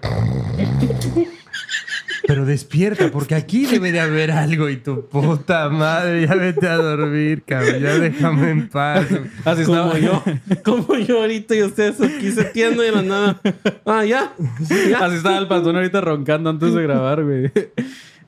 [2.27, 6.77] Pero despierta, porque aquí debe de haber algo y tu puta madre, ya vete a
[6.77, 9.07] dormir, cabrón, ya déjame en paz.
[9.45, 10.23] Así Como estaba yo.
[10.65, 13.41] Como yo ahorita y ustedes aquí setiendo y la nada.
[13.87, 14.33] Ah, ya.
[14.89, 14.99] Ya.
[14.99, 17.51] Así estaba el panzón ahorita roncando antes de grabar, güey.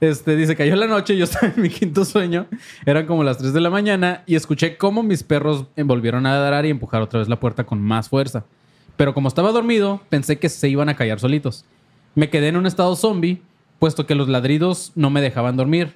[0.02, 2.48] Este, dice, cayó la noche, yo estaba en mi quinto sueño,
[2.86, 6.66] eran como las 3 de la mañana y escuché cómo mis perros volvieron a ladrar
[6.66, 8.44] y empujar otra vez la puerta con más fuerza.
[8.96, 11.64] Pero como estaba dormido, pensé que se iban a callar solitos.
[12.16, 13.42] Me quedé en un estado zombie,
[13.82, 15.94] puesto que los ladridos no me dejaban dormir.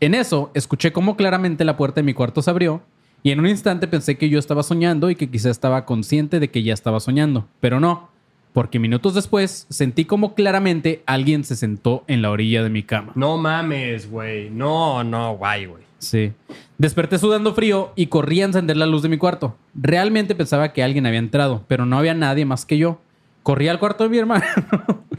[0.00, 2.80] En eso, escuché cómo claramente la puerta de mi cuarto se abrió
[3.22, 6.48] y en un instante pensé que yo estaba soñando y que quizá estaba consciente de
[6.48, 8.08] que ya estaba soñando, pero no.
[8.54, 13.12] porque minutos después sentí como claramente alguien se sentó en la orilla de mi cama.
[13.16, 14.48] No mames, güey.
[14.48, 15.82] No, no, guay, güey.
[15.98, 16.32] Sí.
[16.78, 19.56] Desperté sudando frío y corrí a encender la luz de mi cuarto.
[19.74, 22.98] Realmente pensaba que alguien había entrado, pero no había nadie más que yo.
[23.42, 24.46] Corrí al cuarto de mi hermano.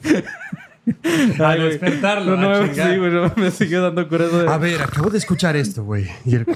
[1.39, 2.37] A Ay, despertarlo.
[2.37, 2.91] No, a no, chingar.
[2.91, 4.47] sí, güey, no, me sigue dando coraje de...
[4.49, 6.07] A ver, acabo de escuchar esto, güey.
[6.25, 6.45] Y el-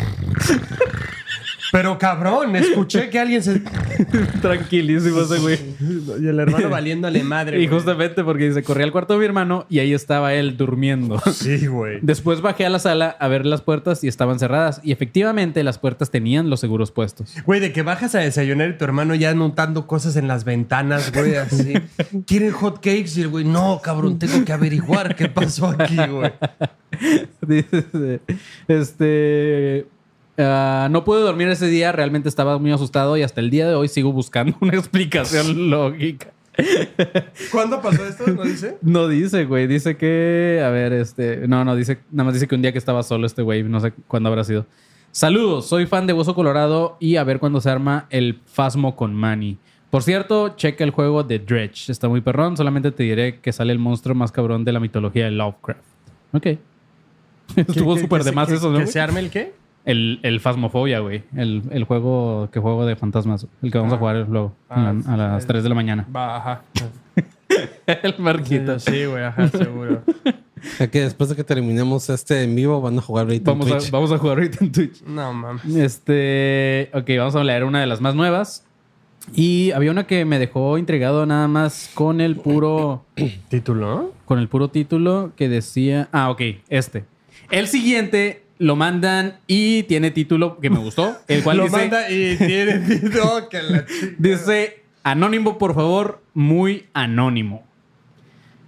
[1.72, 3.60] Pero cabrón, escuché que alguien se.
[4.42, 5.58] Tranquilísimo ese güey.
[6.22, 7.52] Y el hermano valiéndole madre.
[7.62, 7.80] Y güey.
[7.80, 11.20] justamente porque dice, corrí al cuarto de mi hermano y ahí estaba él durmiendo.
[11.32, 12.00] Sí, güey.
[12.02, 14.82] Después bajé a la sala a ver las puertas y estaban cerradas.
[14.84, 17.36] Y efectivamente las puertas tenían los seguros puestos.
[17.46, 21.12] Güey, de que bajas a desayunar y tu hermano ya notando cosas en las ventanas,
[21.14, 21.74] güey, así.
[22.26, 23.12] ¿Quieren hot cakes?
[23.18, 26.32] Y el güey, no, cabrón, tengo que averiguar qué pasó aquí, güey.
[27.42, 28.22] Dice,
[28.68, 29.88] este...
[30.44, 33.76] ah, no pude dormir ese día, realmente estaba muy asustado y hasta el día de
[33.76, 36.28] hoy sigo buscando una explicación lógica.
[37.52, 38.26] ¿Cuándo pasó esto?
[38.28, 38.78] ¿No dice?
[38.82, 42.56] No dice, güey, dice que, a ver, este, no, no, dice, nada más dice que
[42.56, 44.66] un día que estaba solo este güey, no sé cuándo habrá sido.
[45.12, 49.14] Saludos, soy fan de Hueso Colorado y a ver cuándo se arma el Fasmo con
[49.14, 49.58] Manny.
[49.90, 53.74] Por cierto, checa el juego de Dredge, está muy perrón, solamente te diré que sale
[53.74, 55.82] el monstruo más cabrón de la mitología de Lovecraft.
[56.34, 56.48] Ok.
[57.58, 58.86] Estuvo ¿Que- súper de más que- eso, ¿no?
[58.88, 59.54] Se arme el qué?
[59.86, 61.24] El, el Phasmophobia, güey.
[61.36, 63.48] El, el juego que juego de fantasmas.
[63.64, 66.08] El que vamos a jugar luego Ah, la- a las 3 de la mañana.
[66.16, 66.62] Va, ajá.
[67.88, 68.80] el Marquito.
[68.80, 70.04] Sí, güey, ajá, seguro.
[70.80, 73.74] Ya que después de que terminemos este en vivo, van a jugar ahorita Vamos en
[73.74, 73.92] a, Twitch.
[73.92, 75.02] vamos a jugar ahorita en Twitch.
[75.04, 75.66] No, mames.
[75.76, 76.90] Este.
[76.94, 78.64] Ok, vamos a leer una de las más nuevas.
[79.36, 83.06] Y había una que me dejó intrigado nada más con el puro.
[83.50, 84.14] ¿Título?
[84.26, 86.08] Con el puro título que decía.
[86.12, 87.06] Ah, ok, este.
[87.50, 91.18] El siguiente lo mandan y tiene título que me gustó.
[91.28, 91.78] El cual Lo dice.
[91.78, 94.16] manda y tiene título que la chica.
[94.20, 97.66] Dice, anónimo, por favor, muy anónimo.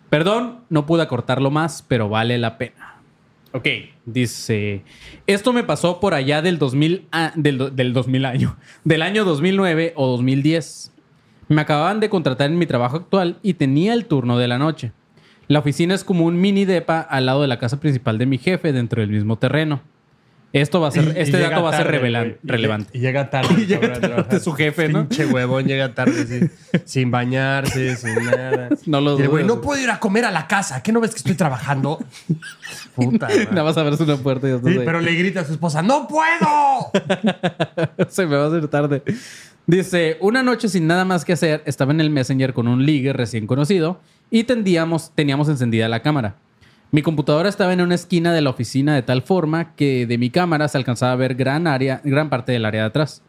[0.09, 2.95] Perdón, no pude acortarlo más, pero vale la pena.
[3.51, 3.67] Ok,
[4.05, 4.83] dice,
[5.27, 9.93] esto me pasó por allá del 2000, a- del, del 2000 año, del año 2009
[9.95, 10.91] o 2010.
[11.49, 14.91] Me acababan de contratar en mi trabajo actual y tenía el turno de la noche.
[15.47, 18.37] La oficina es como un mini depa al lado de la casa principal de mi
[18.37, 19.81] jefe dentro del mismo terreno.
[20.53, 22.37] Esto va a ser, Y- este dato va a ser revelan-.
[22.43, 22.95] Y relevante.
[22.95, 23.49] Y llega tarde.
[23.57, 25.07] Y llega su jefe, ¿no?
[25.09, 26.51] Pinche huevón llega tarde sin,
[26.85, 28.69] sin bañarse, sin nada.
[28.85, 30.83] No lo güey, dudo, no puedo ir a comer a la casa.
[30.83, 31.97] ¿Qué no ves que estoy trabajando?
[32.95, 34.85] Puta Nada más abres una puerta y ya estás Sí, ahí.
[34.85, 36.91] pero le grita a su esposa, ¡No puedo!
[38.09, 39.01] Se me va a hacer tarde.
[39.65, 43.11] Dice, una noche sin nada más que hacer, estaba en el Messenger con un ligue
[43.13, 43.99] recién conocido
[44.33, 46.37] y tendíamos, teníamos encendida la cámara.
[46.89, 50.31] Mi computadora estaba en una esquina de la oficina de tal forma que de mi
[50.31, 53.21] cámara se alcanzaba a ver gran, área, gran parte del área de atrás.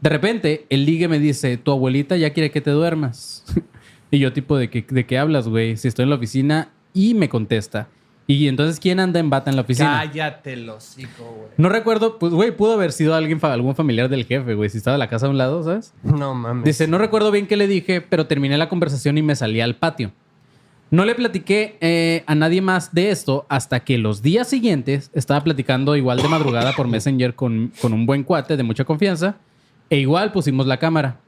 [0.00, 3.44] De repente, el ligue me dice, tu abuelita ya quiere que te duermas.
[4.12, 5.76] y yo tipo, ¿de qué, ¿de qué hablas, güey?
[5.76, 7.88] Si estoy en la oficina y me contesta.
[8.28, 10.02] Y entonces, ¿quién anda en bata en la oficina?
[10.04, 11.48] Cállate el hocico, güey.
[11.56, 14.94] No recuerdo, pues, güey, pudo haber sido alguien, algún familiar del jefe, güey, si estaba
[14.94, 15.94] en la casa a un lado, ¿sabes?
[16.04, 16.64] No mames.
[16.64, 19.74] Dice, no recuerdo bien qué le dije, pero terminé la conversación y me salí al
[19.74, 20.12] patio.
[20.94, 25.42] No le platiqué eh, a nadie más de esto hasta que los días siguientes estaba
[25.42, 29.34] platicando igual de madrugada por Messenger con, con un buen cuate de mucha confianza
[29.90, 31.18] e igual pusimos la cámara.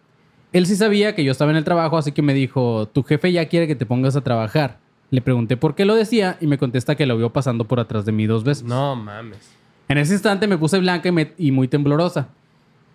[0.53, 3.33] Él sí sabía que yo estaba en el trabajo, así que me dijo, tu jefe
[3.33, 4.79] ya quiere que te pongas a trabajar.
[5.11, 8.05] Le pregunté por qué lo decía y me contesta que lo vio pasando por atrás
[8.05, 8.63] de mí dos veces.
[8.63, 9.51] No mames.
[9.89, 12.29] En ese instante me puse blanca y, me- y muy temblorosa.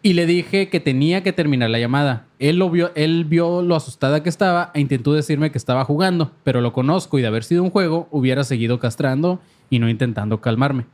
[0.03, 2.25] Y le dije que tenía que terminar la llamada.
[2.39, 6.31] Él, lo vio, él vio lo asustada que estaba e intentó decirme que estaba jugando,
[6.43, 10.41] pero lo conozco y de haber sido un juego hubiera seguido castrando y no intentando
[10.41, 10.85] calmarme.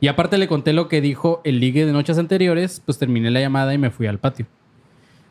[0.00, 3.40] Y aparte le conté lo que dijo el ligue de noches anteriores, pues terminé la
[3.40, 4.46] llamada y me fui al patio.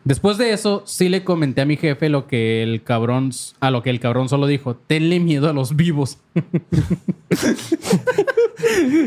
[0.04, 3.84] Después de eso, sí le comenté a mi jefe lo que el cabrón, a lo
[3.84, 6.20] que el cabrón solo dijo, tenle miedo a los vivos.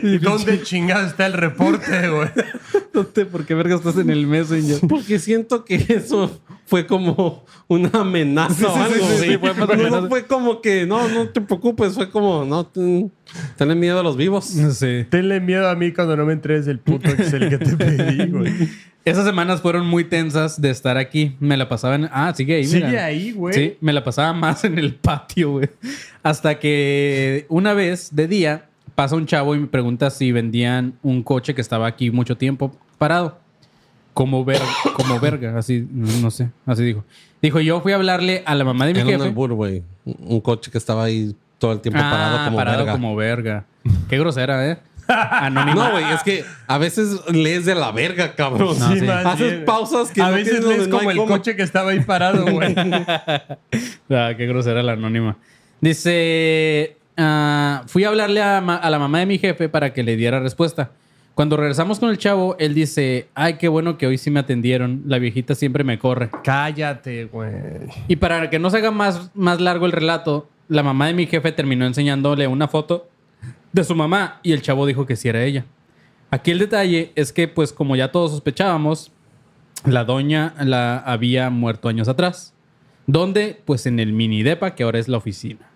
[0.02, 2.28] ¿Y dónde chingado está el reporte, güey?
[2.92, 4.80] Dónde, ¿Por qué verga estás en el Messenger?
[4.88, 9.06] Porque siento que eso fue como una amenaza o Sí, algo.
[9.18, 10.08] sí, fue no, amenaza.
[10.08, 13.12] fue como que, no, no te preocupes, fue como, no, ten,
[13.56, 14.46] tenle miedo a los vivos.
[14.46, 15.06] Sí.
[15.10, 18.52] Tenle miedo a mí cuando no me entregues el puto Excel que te pedí, güey.
[19.04, 21.34] Esas semanas fueron muy tensas de estar aquí.
[21.40, 22.10] Me la pasaba en...
[22.12, 22.88] Ah, sigue ahí, mira.
[22.88, 23.54] Sigue ahí, güey.
[23.54, 25.70] Sí, me la pasaba más en el patio, güey.
[26.22, 27.17] Hasta que
[27.48, 31.60] una vez de día pasa un chavo y me pregunta si vendían un coche que
[31.60, 33.38] estaba aquí mucho tiempo parado.
[34.14, 37.04] Como verga, como verga, así, no sé, así dijo.
[37.40, 39.24] Dijo, yo fui a hablarle a la mamá de mi Era un jefe.
[39.28, 39.84] albur, güey.
[40.04, 42.92] Un coche que estaba ahí todo el tiempo Ah, parado como parado verga.
[42.92, 43.64] como verga.
[44.08, 44.78] Qué grosera, ¿eh?
[45.08, 45.74] Anónima.
[45.86, 48.76] No, güey, es que a veces lees de la verga, cabrón.
[48.78, 49.02] No, sí.
[49.02, 52.44] más Haces pausas que A no veces lees como el coche que estaba ahí parado,
[52.44, 52.74] güey.
[54.10, 55.36] Ah, qué grosera la anónima.
[55.80, 60.40] Dice, ah, fui a hablarle a, la mamá de mi jefe para que le diera
[60.40, 60.92] respuesta.
[61.34, 65.02] Cuando regresamos con el chavo, él dice, ay, qué bueno que hoy sí me atendieron.
[65.06, 66.30] La viejita siempre me corre.
[66.42, 67.52] Cállate, güey.
[68.08, 71.26] Y para que no se haga más, más largo el relato, la mamá de mi
[71.26, 73.08] jefe terminó enseñándole una foto
[73.72, 75.64] de su mamá y el chavo dijo que sí era ella.
[76.30, 79.12] Aquí el detalle es que, pues como ya todos sospechábamos,
[79.86, 82.54] la doña la había muerto años atrás.
[83.06, 83.62] ¿Dónde?
[83.64, 85.67] Pues en el mini depa que ahora es la oficina.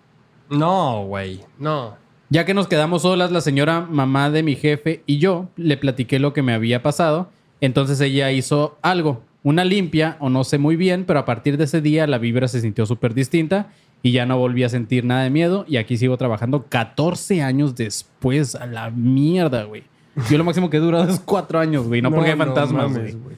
[0.53, 1.41] No, güey.
[1.59, 1.95] No.
[2.29, 6.19] Ya que nos quedamos solas, la señora mamá de mi jefe y yo le platiqué
[6.19, 7.29] lo que me había pasado.
[7.61, 11.65] Entonces ella hizo algo, una limpia o no sé muy bien, pero a partir de
[11.65, 13.67] ese día la vibra se sintió súper distinta
[14.01, 15.65] y ya no volví a sentir nada de miedo.
[15.67, 18.55] Y aquí sigo trabajando 14 años después.
[18.55, 19.83] A la mierda, güey.
[20.29, 22.01] Yo lo máximo que he durado es 4 años, güey.
[22.01, 23.13] No, porque hay fantasmas, güey.
[23.13, 23.29] No,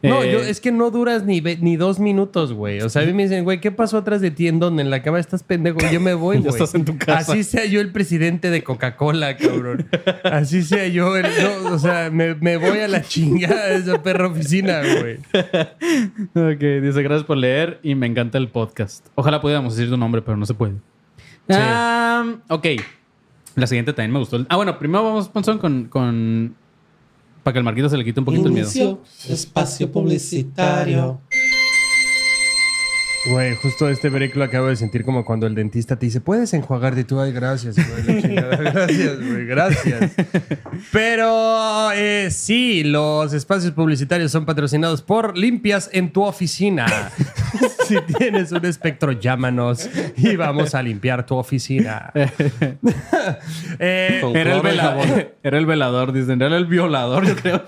[0.00, 2.80] Eh, yo, es que no duras ni, ve- ni dos minutos, güey.
[2.82, 4.46] O sea, a mí me dicen, güey, ¿qué pasó atrás de ti?
[4.46, 4.82] ¿En dónde?
[4.82, 5.78] En la cama estás pendejo.
[5.90, 6.50] Yo me voy, güey.
[6.50, 7.32] estás en tu casa.
[7.32, 9.88] Así sea yo el presidente de Coca-Cola, cabrón.
[10.22, 11.24] Así sea yo el...
[11.24, 15.16] no, o sea, me, me voy a la chingada de esa perra oficina, güey.
[16.34, 19.04] Ok, dice gracias por leer y me encanta el podcast.
[19.16, 20.74] Ojalá pudiéramos decir tu nombre, pero no se puede.
[21.48, 22.66] Ah, ok.
[23.56, 24.46] La siguiente también me gustó.
[24.48, 26.54] Ah, bueno, primero vamos, Ponzón, con, con...
[27.48, 29.02] Para que el Marquito se le quite un poquito el miedo.
[29.26, 31.22] Espacio publicitario.
[33.30, 36.52] Güey, justo este break lo acabo de sentir como cuando el dentista te dice, ¿puedes
[36.52, 37.00] enjuagarte?
[37.00, 38.20] Y tú, ay, gracias, güey.
[38.34, 40.12] Gracias, güey, gracias.
[40.92, 47.10] Pero eh, sí, los espacios publicitarios son patrocinados por Limpias en tu oficina.
[47.88, 52.12] si tienes un espectro, llámanos y vamos a limpiar tu oficina.
[53.78, 55.28] Eh, Era el, cloro y vela- jabón.
[55.42, 56.40] era el velador, dicen.
[56.42, 57.62] Era el violador, yo creo.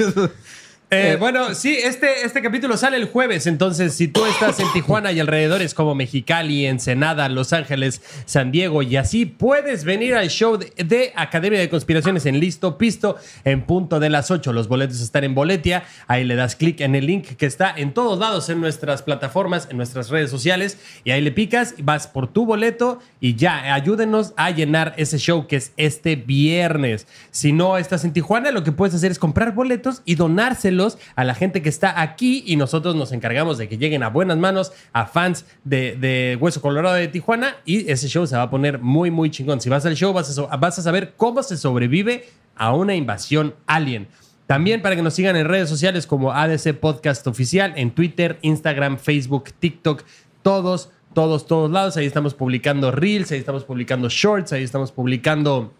[0.92, 5.12] Eh, bueno, sí, este, este capítulo sale el jueves, entonces si tú estás en Tijuana
[5.12, 10.56] y alrededores como Mexicali, Ensenada, Los Ángeles, San Diego y así, puedes venir al show
[10.56, 14.52] de, de Academia de Conspiraciones en Listo Pisto en punto de las 8.
[14.52, 17.94] Los boletos están en Boletia, ahí le das clic en el link que está en
[17.94, 22.26] todos lados en nuestras plataformas, en nuestras redes sociales y ahí le picas, vas por
[22.26, 27.06] tu boleto y ya, ayúdenos a llenar ese show que es este viernes.
[27.30, 30.79] Si no estás en Tijuana, lo que puedes hacer es comprar boletos y donárselos
[31.16, 34.38] a la gente que está aquí y nosotros nos encargamos de que lleguen a buenas
[34.38, 38.50] manos a fans de, de Hueso Colorado de Tijuana y ese show se va a
[38.50, 39.60] poner muy, muy chingón.
[39.60, 43.54] Si vas al show vas a, vas a saber cómo se sobrevive a una invasión
[43.66, 44.08] alien.
[44.46, 48.98] También para que nos sigan en redes sociales como ADC Podcast Oficial, en Twitter, Instagram,
[48.98, 50.02] Facebook, TikTok,
[50.42, 51.96] todos, todos, todos lados.
[51.96, 55.72] Ahí estamos publicando reels, ahí estamos publicando shorts, ahí estamos publicando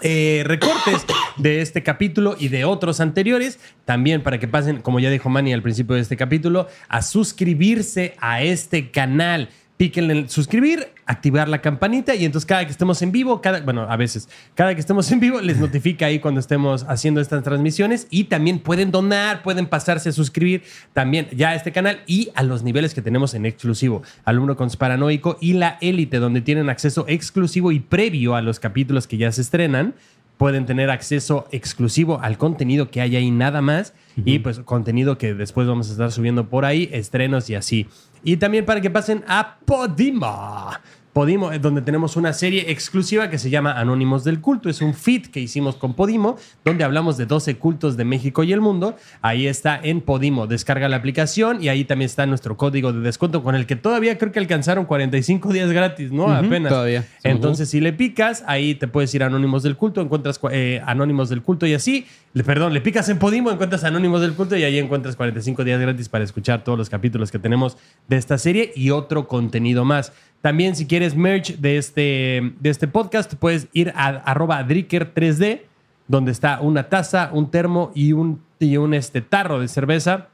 [0.00, 1.04] eh, recortes
[1.36, 3.58] de este capítulo y de otros anteriores.
[3.84, 8.14] También para que pasen, como ya dijo Manny al principio de este capítulo, a suscribirse
[8.20, 9.48] a este canal.
[9.78, 13.82] Píquenle en suscribir, activar la campanita y entonces cada que estemos en vivo, cada, bueno,
[13.88, 18.08] a veces, cada que estemos en vivo les notifica ahí cuando estemos haciendo estas transmisiones
[18.10, 22.42] y también pueden donar, pueden pasarse a suscribir también ya a este canal y a
[22.42, 27.06] los niveles que tenemos en exclusivo, Alumno con Paranoico y la Élite, donde tienen acceso
[27.08, 29.94] exclusivo y previo a los capítulos que ya se estrenan
[30.38, 35.34] pueden tener acceso exclusivo al contenido que hay ahí nada más y pues contenido que
[35.34, 37.86] después vamos a estar subiendo por ahí, estrenos y así.
[38.22, 40.70] Y también para que pasen a Podimo.
[41.12, 44.68] Podimo, eh, donde tenemos una serie exclusiva que se llama Anónimos del Culto.
[44.68, 48.52] Es un feed que hicimos con Podimo, donde hablamos de 12 cultos de México y
[48.52, 48.96] el mundo.
[49.22, 50.46] Ahí está en Podimo.
[50.46, 54.18] Descarga la aplicación y ahí también está nuestro código de descuento con el que todavía
[54.18, 56.32] creo que alcanzaron 45 días gratis, ¿no?
[56.32, 56.70] Apenas.
[56.70, 57.06] todavía.
[57.22, 61.28] Entonces, si le picas, ahí te puedes ir a Anónimos del Culto, encuentras eh, Anónimos
[61.28, 62.06] del Culto y así.
[62.34, 65.80] Le, perdón, le picas en Podimo, encuentras Anónimos del Culto y ahí encuentras 45 días
[65.80, 70.12] gratis para escuchar todos los capítulos que tenemos de esta serie y otro contenido más.
[70.40, 75.62] También, si quieres merch de este, de este podcast, puedes ir a arroba Dricker3D,
[76.06, 80.28] donde está una taza, un termo y un, y un este, tarro de cerveza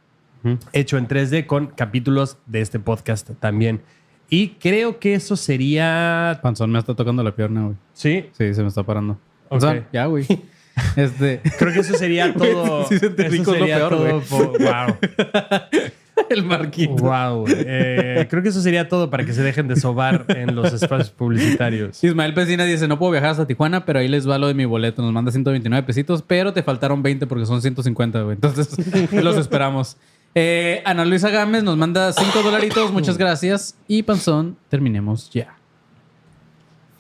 [0.73, 3.81] hecho en 3D con capítulos de este podcast también.
[4.29, 6.39] Y creo que eso sería.
[6.43, 7.77] Panzón me está tocando la pierna, güey.
[7.93, 9.19] Sí, Sí, se me está parando.
[9.49, 10.27] Panzón, ya, güey.
[10.97, 11.41] Este...
[11.57, 12.85] creo que eso sería todo.
[12.89, 14.97] Sí, se te eso picó lo sería peor, todo Wow.
[16.31, 16.95] el Marquito.
[16.95, 17.45] Wow.
[17.49, 21.11] Eh, creo que eso sería todo para que se dejen de sobar en los espacios
[21.11, 22.03] publicitarios.
[22.03, 24.65] Ismael Pesina dice, no puedo viajar hasta Tijuana, pero ahí les va lo de mi
[24.65, 25.03] boleto.
[25.03, 28.35] Nos manda 129 pesitos, pero te faltaron 20 porque son 150, güey.
[28.35, 28.77] Entonces,
[29.13, 29.97] los esperamos.
[30.35, 32.93] Eh, Ana Luisa Gámez nos manda 5 dolaritos.
[32.93, 33.77] Muchas gracias.
[33.87, 35.57] Y Panzón, terminemos ya.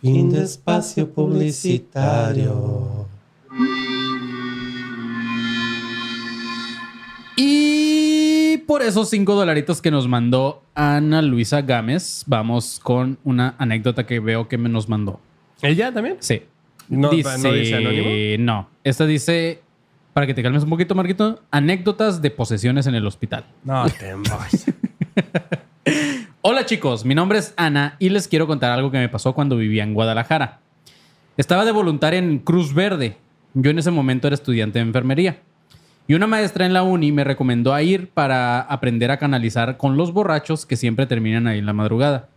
[0.00, 3.08] Fin de espacio publicitario.
[7.36, 7.83] Y
[8.66, 14.20] por esos cinco dolaritos que nos mandó Ana Luisa Gámez, vamos con una anécdota que
[14.20, 15.20] veo que me nos mandó.
[15.62, 16.16] ¿Ella también?
[16.20, 16.42] Sí.
[16.88, 18.44] No, ¿no dice anónimo?
[18.44, 18.68] No.
[18.82, 19.62] Esta dice,
[20.12, 23.44] para que te calmes un poquito, Marquito, anécdotas de posesiones en el hospital.
[23.64, 24.14] No, te.
[26.42, 29.56] Hola chicos, mi nombre es Ana y les quiero contar algo que me pasó cuando
[29.56, 30.60] vivía en Guadalajara.
[31.36, 33.16] Estaba de voluntaria en Cruz Verde.
[33.54, 35.40] Yo en ese momento era estudiante de enfermería.
[36.06, 39.96] Y una maestra en la uni me recomendó a ir para aprender a canalizar con
[39.96, 42.28] los borrachos que siempre terminan ahí en la madrugada.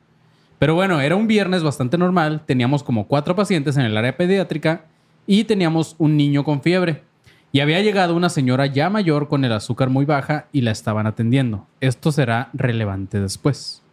[0.58, 4.86] Pero bueno, era un viernes bastante normal, teníamos como cuatro pacientes en el área pediátrica
[5.28, 7.04] y teníamos un niño con fiebre.
[7.52, 11.06] Y había llegado una señora ya mayor con el azúcar muy baja y la estaban
[11.06, 11.68] atendiendo.
[11.82, 13.84] Esto será relevante después.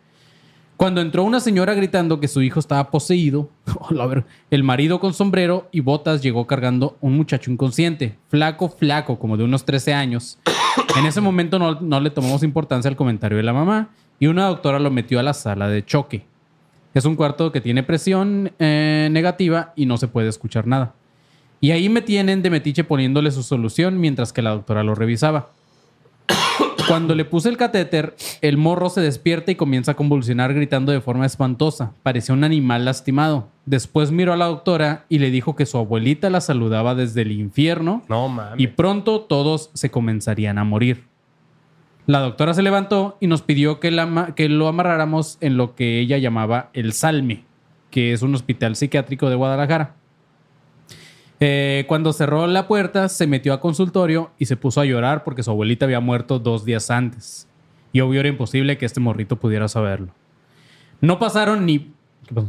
[0.76, 3.48] Cuando entró una señora gritando que su hijo estaba poseído,
[3.90, 9.36] ver, el marido con sombrero y botas llegó cargando un muchacho inconsciente, flaco, flaco, como
[9.36, 10.38] de unos 13 años.
[10.96, 14.46] En ese momento no, no le tomamos importancia al comentario de la mamá y una
[14.46, 16.24] doctora lo metió a la sala de choque.
[16.94, 20.94] Es un cuarto que tiene presión eh, negativa y no se puede escuchar nada.
[21.60, 25.50] Y ahí me tienen de metiche poniéndole su solución mientras que la doctora lo revisaba.
[26.88, 31.00] Cuando le puse el catéter, el morro se despierta y comienza a convulsionar gritando de
[31.00, 31.92] forma espantosa.
[32.02, 33.48] Parecía un animal lastimado.
[33.64, 37.32] Después miró a la doctora y le dijo que su abuelita la saludaba desde el
[37.32, 38.60] infierno No mames.
[38.60, 41.04] y pronto todos se comenzarían a morir.
[42.06, 46.00] La doctora se levantó y nos pidió que, la que lo amarráramos en lo que
[46.00, 47.44] ella llamaba el Salme,
[47.90, 49.94] que es un hospital psiquiátrico de Guadalajara.
[51.46, 55.42] Eh, cuando cerró la puerta, se metió a consultorio y se puso a llorar porque
[55.42, 57.46] su abuelita había muerto dos días antes.
[57.92, 60.08] Y obvio era imposible que este morrito pudiera saberlo.
[61.02, 61.80] No pasaron ni...
[62.26, 62.48] ¿Qué pasó?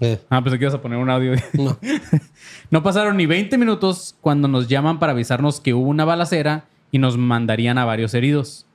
[0.00, 1.34] Eh, Ah, pensé que ibas a poner un audio.
[1.52, 1.78] no.
[2.70, 6.98] No pasaron ni 20 minutos cuando nos llaman para avisarnos que hubo una balacera y
[6.98, 8.66] nos mandarían a varios heridos.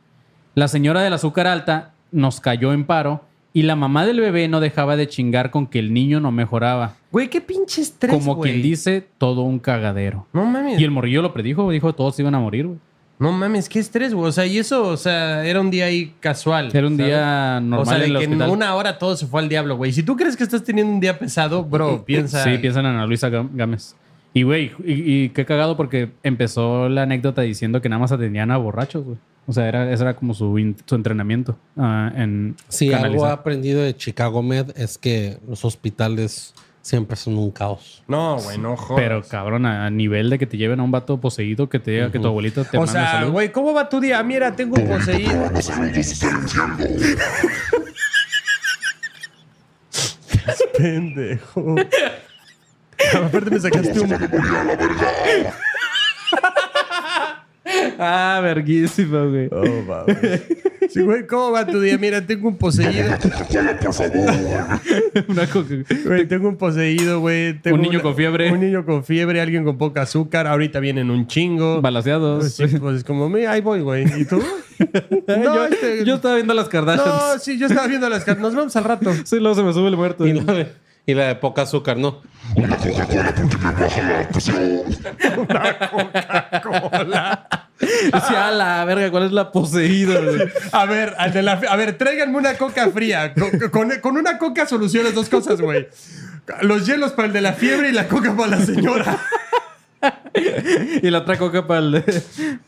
[0.56, 3.26] La señora del azúcar alta nos cayó en paro
[3.58, 6.94] y la mamá del bebé no dejaba de chingar con que el niño no mejoraba.
[7.12, 8.52] Güey, qué pinche estrés, Como güey.
[8.52, 10.28] quien dice, todo un cagadero.
[10.32, 10.80] No mames.
[10.80, 12.78] Y el morrillo lo predijo, dijo todos iban a morir, güey.
[13.18, 14.28] No mames, qué estrés, güey.
[14.30, 16.70] O sea, y eso, o sea, era un día ahí casual.
[16.72, 17.08] Era un ¿sabes?
[17.12, 19.50] día normal O sea, de en el que en una hora todo se fue al
[19.50, 19.92] diablo, güey.
[19.92, 22.44] Si tú crees que estás teniendo un día pesado, bro, piensa.
[22.44, 23.96] Sí, piensan en Ana Luisa Gámez.
[24.36, 28.52] Y, güey, y, y qué cagado porque empezó la anécdota diciendo que nada más atendían
[28.52, 29.18] a borrachos, güey.
[29.50, 33.32] O sea, era, ese era como su, in- su entrenamiento ah, en algo he canalizar.
[33.32, 38.04] aprendido de Chicago Med es que los hospitales siempre son un caos.
[38.08, 39.02] No, güey, no jodas.
[39.02, 42.12] Pero, cabrón, a nivel de que te lleven a un vato poseído que te diga
[42.12, 43.32] que tu abuelito te o manda sea, salud.
[43.32, 44.22] güey, ¿cómo va tu día?
[44.24, 45.50] Mira, tengo un poseído.
[50.78, 51.76] Pendejo.
[53.16, 54.10] Aparte me sacaste un...
[58.00, 59.50] Ah, verguísima, güey.
[59.52, 60.42] Oh, mames.
[60.90, 61.98] Sí, güey, ¿cómo va tu día?
[61.98, 62.92] Mira, tengo un poseído.
[65.28, 67.60] Una coca- Güey, tengo un poseído, güey.
[67.60, 68.52] Tengo Un niño una- con fiebre.
[68.52, 70.48] Un niño con fiebre, alguien con poca azúcar.
[70.48, 71.82] Ahorita vienen un chingo.
[71.82, 72.56] Balaseados.
[72.58, 74.06] Pues, sí, pues como, mira, ahí voy, güey.
[74.22, 74.42] ¿Y tú?
[75.28, 77.08] no, yo, este- yo estaba viendo las Kardashians.
[77.08, 78.42] No, sí, yo estaba viendo las cartas.
[78.42, 79.12] Nos vemos al rato.
[79.26, 80.26] Sí, luego se me sube el muerto.
[80.26, 80.68] Y la de,
[81.06, 82.22] y la de poca azúcar, ¿no?
[88.12, 90.40] Decía, a la verga, ¿cuál es la poseída, güey?
[90.72, 93.34] A ver, al de la- a ver, tráiganme una coca fría.
[93.34, 95.88] Con, con- con una coca solucionas dos cosas, güey.
[96.62, 99.20] Los hielos para el de la fiebre y la coca para la señora.
[101.02, 102.04] Y la otra coca para el,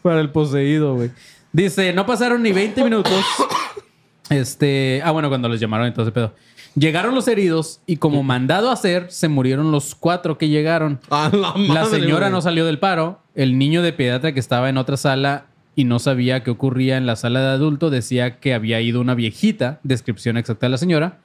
[0.02, 1.12] para el poseído, güey.
[1.52, 3.14] Dice, no pasaron ni 20 minutos.
[4.30, 6.36] Este, ah, bueno, cuando los llamaron entonces, pedo.
[6.76, 11.00] Llegaron los heridos y como mandado a hacer, se murieron los cuatro que llegaron.
[11.10, 12.32] A la, señora güey.
[12.32, 13.20] no salió del paro.
[13.36, 17.06] El niño de pediatra que estaba en otra sala y no sabía qué ocurría en
[17.06, 21.20] la sala de adulto decía que había ido una viejita, descripción exacta de la señora,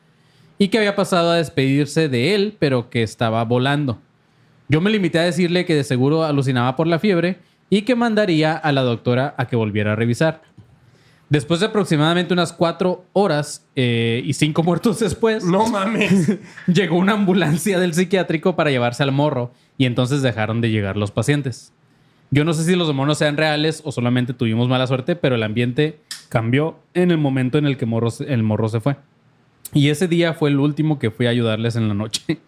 [0.59, 3.99] y que había pasado a despedirse de él, pero que estaba volando.
[4.69, 8.57] Yo me limité a decirle que de seguro alucinaba por la fiebre y que mandaría
[8.57, 10.43] a la doctora a que volviera a revisar.
[11.29, 16.39] Después de aproximadamente unas cuatro horas eh, y cinco muertos después, No mames.
[16.67, 21.11] llegó una ambulancia del psiquiátrico para llevarse al morro y entonces dejaron de llegar los
[21.11, 21.73] pacientes.
[22.31, 25.43] Yo no sé si los demonios sean reales o solamente tuvimos mala suerte, pero el
[25.43, 28.97] ambiente cambió en el momento en el que morro el morro se fue.
[29.73, 32.23] Y ese día fue el último que fui a ayudarles en la noche.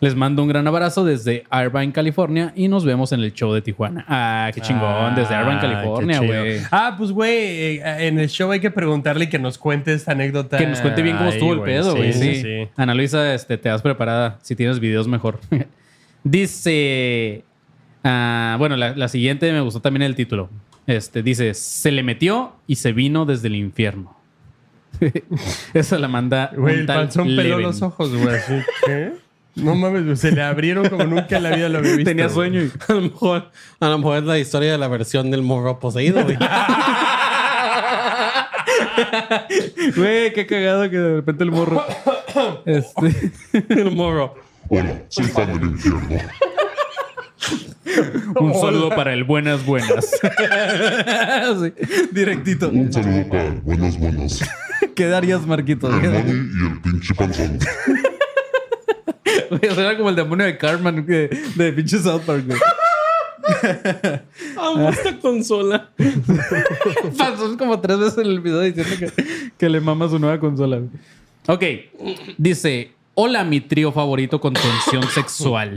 [0.00, 3.60] Les mando un gran abrazo desde Irvine, California y nos vemos en el show de
[3.60, 4.04] Tijuana.
[4.08, 6.60] Ah, qué chingón, desde Irvine, Ah, California, güey.
[6.70, 7.30] Ah, pues, güey,
[7.78, 10.56] eh, en el show hay que preguntarle que nos cuente esta anécdota.
[10.56, 12.14] Que nos cuente bien cómo Ay, estuvo el pedo, güey.
[12.14, 12.68] Sí, Sí, sí.
[12.76, 14.38] Ana Luisa, este, te das preparada.
[14.40, 15.38] Si tienes videos, mejor.
[16.24, 17.44] Dice.
[18.04, 20.48] ah, bueno, la, la siguiente me gustó también el título.
[20.86, 24.16] Este, dice, se le metió y se vino desde el infierno.
[25.74, 28.34] Esa la manda Güey, un el panzón peló los ojos, güey.
[28.36, 28.54] así,
[28.86, 29.12] ¿Qué?
[29.56, 32.10] No mames, se le abrieron como nunca en la vida lo había visto.
[32.10, 32.70] Tenía sueño y...
[32.88, 36.22] A lo mejor, a lo mejor es la historia de la versión del morro poseído,
[36.24, 36.36] güey.
[39.96, 41.84] Güey, qué cagado que de repente el morro...
[42.66, 43.32] Este...
[43.80, 44.34] el morro.
[44.68, 46.00] Hola, soy fan del infierno.
[48.38, 50.10] Un saludo para el buenas buenas.
[50.10, 51.72] Sí,
[52.12, 52.68] directito.
[52.68, 54.42] Un saludo para el buenos buenos.
[54.94, 55.88] ¿Qué darías, Marquito?
[55.88, 57.58] El Manny y el pinche panzón.
[59.62, 62.58] Era como el demonio de Cartman de, de pinche South Park, güey.
[64.58, 65.90] Amo esta consola.
[67.18, 70.78] Pasó como tres veces en el video diciendo que, que le mama su nueva consola.
[70.78, 70.90] güey.
[71.46, 71.64] Ok,
[72.38, 75.76] dice: Hola, mi trío favorito con tensión sexual.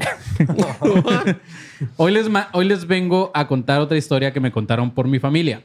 [1.97, 5.19] hoy, les ma- hoy les vengo a contar otra historia que me contaron por mi
[5.19, 5.63] familia.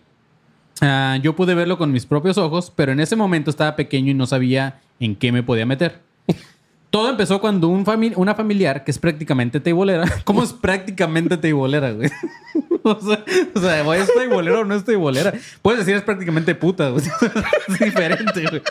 [0.81, 4.15] Ah, yo pude verlo con mis propios ojos, pero en ese momento estaba pequeño y
[4.15, 6.01] no sabía en qué me podía meter.
[6.91, 10.05] Todo empezó cuando un fami- una familiar que es prácticamente teibolera.
[10.25, 12.11] ¿Cómo es prácticamente teibolera, güey?
[12.83, 13.25] o sea,
[13.55, 15.35] o sea, ¿es teibolera o no es teibolera?
[15.61, 17.05] Puedes decir es prácticamente puta, güey.
[17.69, 18.63] es diferente, güey.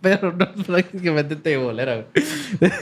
[0.00, 2.72] Pero no es prácticamente teibolera, güey.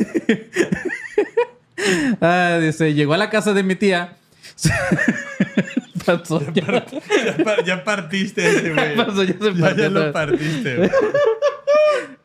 [2.21, 4.17] ah, dice, llegó a la casa de mi tía.
[6.05, 6.63] Pasó ya.
[6.65, 8.97] Ya, par- ya partiste ese, güey.
[8.97, 10.91] Pasó, ya se Ya, partió ya lo partiste, güey.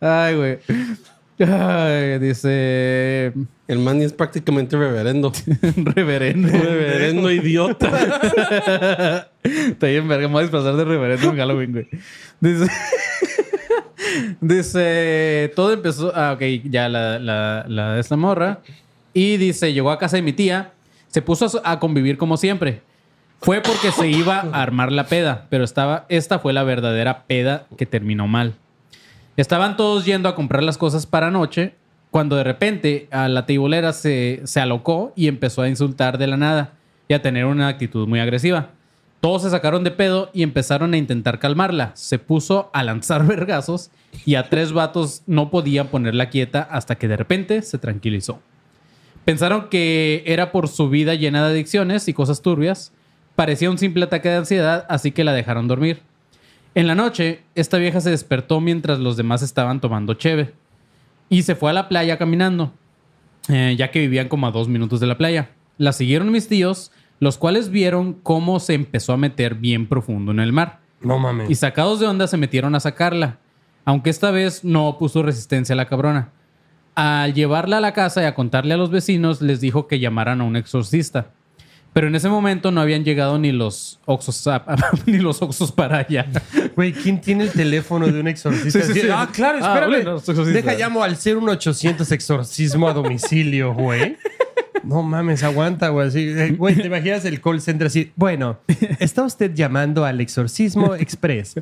[0.02, 0.58] Ay, güey.
[1.40, 3.34] Ay, dice.
[3.68, 5.32] El man es prácticamente reverendo.
[5.96, 6.50] Reverendo.
[6.50, 9.30] reverendo idiota.
[9.44, 10.28] Está bien, verga.
[10.28, 11.88] Me voy a disfrazar de reverendo en Halloween, güey.
[12.42, 12.68] Dice.
[14.42, 15.52] dice.
[15.56, 16.12] Todo empezó.
[16.16, 18.60] Ah, ok, ya la, la, la de esta morra.
[19.14, 20.72] Y dice: llegó a casa de mi tía.
[21.08, 22.82] Se puso a, so- a convivir como siempre.
[23.42, 27.66] Fue porque se iba a armar la peda, pero estaba, esta fue la verdadera peda
[27.78, 28.56] que terminó mal.
[29.38, 31.74] Estaban todos yendo a comprar las cosas para noche,
[32.12, 36.38] cuando de repente a la teibolera se, se alocó y empezó a insultar de la
[36.38, 36.74] nada
[37.08, 38.72] y a tener una actitud muy agresiva.
[39.22, 41.92] Todos se sacaron de pedo y empezaron a intentar calmarla.
[41.96, 43.92] Se puso a lanzar vergazos
[44.26, 48.40] y a tres vatos no podían ponerla quieta hasta que de repente se tranquilizó.
[49.26, 52.94] Pensaron que era por su vida llena de adicciones y cosas turbias.
[53.40, 56.02] Parecía un simple ataque de ansiedad, así que la dejaron dormir.
[56.76, 60.52] En la noche, esta vieja se despertó mientras los demás estaban tomando cheve
[61.30, 62.74] y se fue a la playa caminando,
[63.48, 65.52] eh, ya que vivían como a dos minutos de la playa.
[65.78, 70.42] La siguieron mis tíos, los cuales vieron cómo se empezó a meter bien profundo en
[70.42, 70.82] el mar.
[71.00, 71.50] No mames.
[71.50, 73.38] Y sacados de onda se metieron a sacarla,
[73.86, 76.34] aunque esta vez no puso resistencia a la cabrona.
[76.94, 80.42] Al llevarla a la casa y a contarle a los vecinos, les dijo que llamaran
[80.42, 81.32] a un exorcista.
[81.92, 84.48] Pero en ese momento no habían llegado ni los oxos,
[85.06, 86.28] ni los oxos para allá.
[86.76, 88.82] Güey, ¿quién tiene el teléfono de un exorcista?
[88.82, 89.08] Sí, sí, sí.
[89.12, 90.04] Ah, claro, Ah, espérame.
[90.04, 90.46] bueno.
[90.46, 94.18] Deja llamo al 01800 exorcismo a domicilio, güey.
[94.84, 96.08] No mames, aguanta, güey.
[96.08, 98.12] Así, eh, Güey, ¿te imaginas el call center así?
[98.16, 98.60] Bueno,
[99.00, 101.56] está usted llamando al exorcismo express.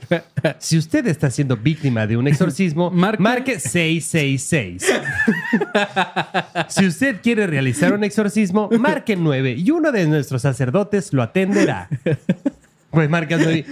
[0.59, 4.85] Si usted está siendo víctima de un exorcismo, Marque- marque, 666.
[6.69, 11.89] Si usted quiere realizar un exorcismo, marque 9 y uno de nuestros sacerdotes lo atenderá.
[12.91, 13.65] Pues marcas ahí.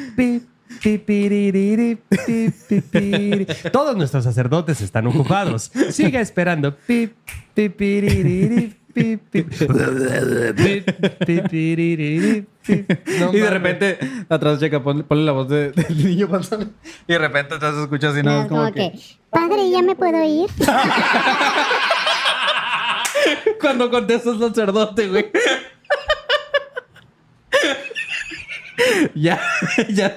[3.71, 5.71] Todos nuestros sacerdotes están ocupados.
[5.91, 6.75] Siga esperando.
[8.95, 9.03] No
[13.33, 13.97] y de repente,
[14.29, 16.73] atrás checa, ponle, ponle la voz de- del niño panzón.
[17.07, 18.91] Y de repente atrás se escucha así, No, más como como que...
[18.93, 20.49] que, padre, ¿ya me puedo ir?
[23.61, 25.25] Cuando contestas sacerdote, güey.
[29.15, 29.39] ya,
[29.89, 30.15] ya,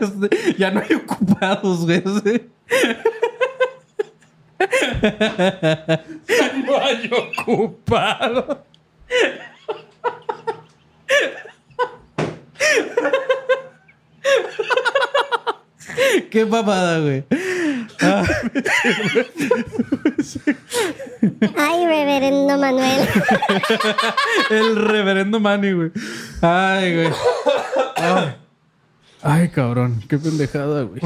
[0.59, 2.03] ya no hay ocupados, güey.
[6.81, 8.65] Hay ocupado.
[16.31, 17.25] Qué papada, güey.
[21.57, 23.09] Ay, reverendo Manuel.
[24.51, 25.91] El reverendo Manny, güey.
[26.43, 27.11] Ay, güey.
[27.97, 28.48] Ay.
[29.23, 30.01] Ay, cabrón.
[30.09, 31.01] Qué pendejada, güey.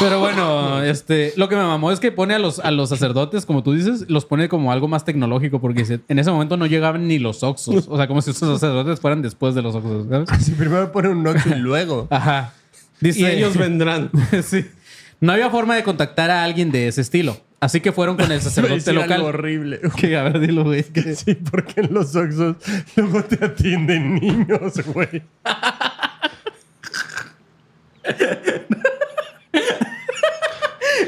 [0.00, 3.44] Pero bueno, este, lo que me mamó es que pone a los, a los sacerdotes,
[3.44, 7.08] como tú dices, los pone como algo más tecnológico, porque en ese momento no llegaban
[7.08, 7.86] ni los oxos.
[7.88, 10.28] O sea, como si esos sacerdotes fueran después de los oxos, ¿sabes?
[10.44, 12.06] Si primero pone un noche y luego.
[12.10, 12.52] Ajá.
[13.00, 14.10] Dice, Y ellos vendrán.
[14.44, 14.66] sí.
[15.20, 17.36] No había forma de contactar a alguien de ese estilo.
[17.60, 19.22] Así que fueron con el sacerdote decir algo local.
[19.22, 19.80] horrible.
[19.96, 20.84] Que, a ver, dilo, güey.
[20.84, 22.56] que- Sí, porque en los Oxxos
[22.96, 25.22] luego te atienden niños, güey.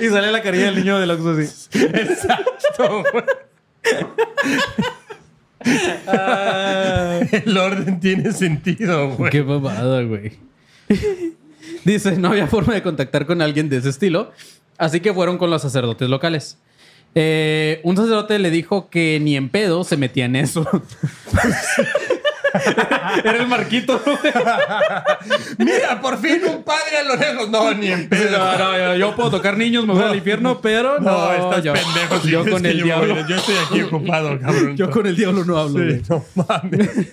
[0.01, 1.79] Y sale la carilla del niño del Oxxo así.
[1.79, 3.25] Exacto, güey.
[7.33, 9.31] El orden tiene sentido, güey.
[9.31, 10.33] Qué babada, güey.
[11.85, 14.33] Dice, no había forma de contactar con alguien de ese estilo,
[14.79, 16.59] así que fueron con los sacerdotes locales.
[17.15, 20.67] Eh, un sacerdote le dijo que ni en pedo se metía en eso.
[23.25, 24.01] Era el marquito.
[25.59, 27.51] Mira, por fin un padre a lo lejos.
[27.51, 28.39] No, ni en pedo.
[28.39, 31.65] No, no, yo, yo puedo tocar niños, me voy al infierno, pero no, No, estás
[31.65, 32.21] yo, pendejo.
[32.21, 33.15] si yo con el yo diablo.
[33.15, 34.77] voy- Yo estoy aquí ocupado, cabrón.
[34.77, 35.79] Yo con el diablo no hablo.
[35.93, 37.09] Sí, no mames.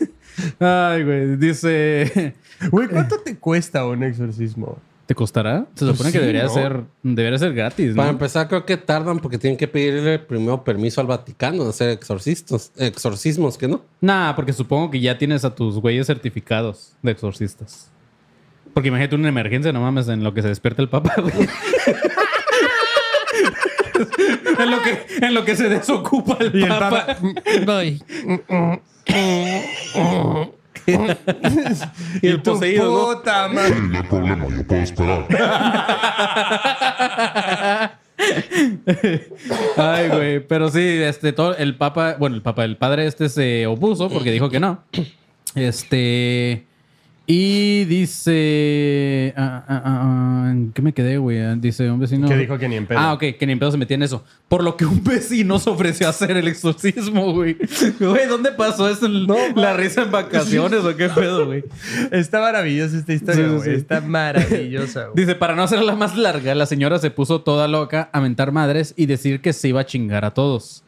[0.59, 1.35] Ay, güey.
[1.37, 2.35] Dice.
[2.69, 4.79] Güey, ¿cuánto te cuesta un exorcismo?
[5.07, 5.65] ¿Te costará?
[5.73, 6.49] Se supone Pues que sí, debería ¿no?
[6.49, 6.83] ser.
[7.01, 11.07] Debería ser gratis, Para empezar, creo que tardan porque tienen que pedirle primero permiso al
[11.07, 13.85] Vaticano de hacer exorcistas, exorcismos, que no.
[14.01, 17.89] Nah, porque supongo que ya tienes a tus güeyes certificados de exorcistas.
[18.73, 21.33] Porque imagínate una emergencia, no mames, en lo que se despierta el papa, güey.
[24.59, 27.17] en, lo que, en lo que se desocupa el Y el papa.
[32.21, 33.17] Y el tu poseído, ¿no?
[33.17, 33.75] puta madre.
[33.75, 35.27] Sí, no hay problema, yo puedo esperar.
[39.77, 40.47] Ay, güey.
[40.47, 44.31] Pero sí, este, todo, el papa, bueno, el papa, el padre este se opuso porque
[44.31, 44.83] dijo que no.
[45.55, 46.65] Este.
[47.29, 49.33] Y dice.
[49.35, 51.59] ah, ah, ah, ¿en ¿Qué me quedé, güey?
[51.59, 52.25] Dice un vecino.
[52.25, 52.97] Que dijo que ni en pedo.
[52.97, 54.23] Ah, ok, que ni en pedo se metía en eso.
[54.47, 57.57] Por lo que un vecino se ofreció a hacer el exorcismo, güey.
[57.99, 59.09] Güey, ¿dónde pasó eso?
[59.09, 61.65] ¿La risa en vacaciones o qué pedo, güey?
[62.11, 63.61] Está maravillosa esta historia, sí, güey.
[63.61, 63.69] sí.
[63.71, 65.25] Está maravillosa, güey.
[65.25, 68.93] Dice, para no hacerla más larga, la señora se puso toda loca a mentar madres
[68.95, 70.85] y decir que se iba a chingar a todos.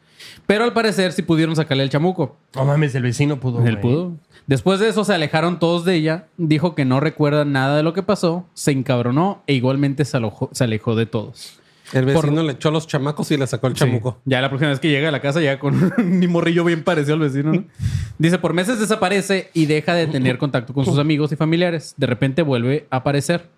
[0.50, 2.36] Pero al parecer sí pudieron sacarle el chamuco.
[2.56, 3.60] No mames, el vecino pudo.
[3.60, 3.82] Él güey.
[3.84, 4.14] pudo.
[4.48, 7.94] Después de eso se alejaron todos de ella, dijo que no recuerda nada de lo
[7.94, 11.60] que pasó, se encabronó e igualmente se alojó- se alejó de todos.
[11.94, 14.14] El vecino le echó los chamacos y le sacó el chamuco.
[14.24, 14.32] Sí.
[14.32, 17.14] Ya la próxima vez que llega a la casa llega con un morrillo bien parecido
[17.14, 17.54] al vecino.
[17.54, 17.64] ¿no?
[18.18, 21.94] Dice, por meses desaparece y deja de tener contacto con sus amigos y familiares.
[21.98, 23.50] De repente vuelve a aparecer.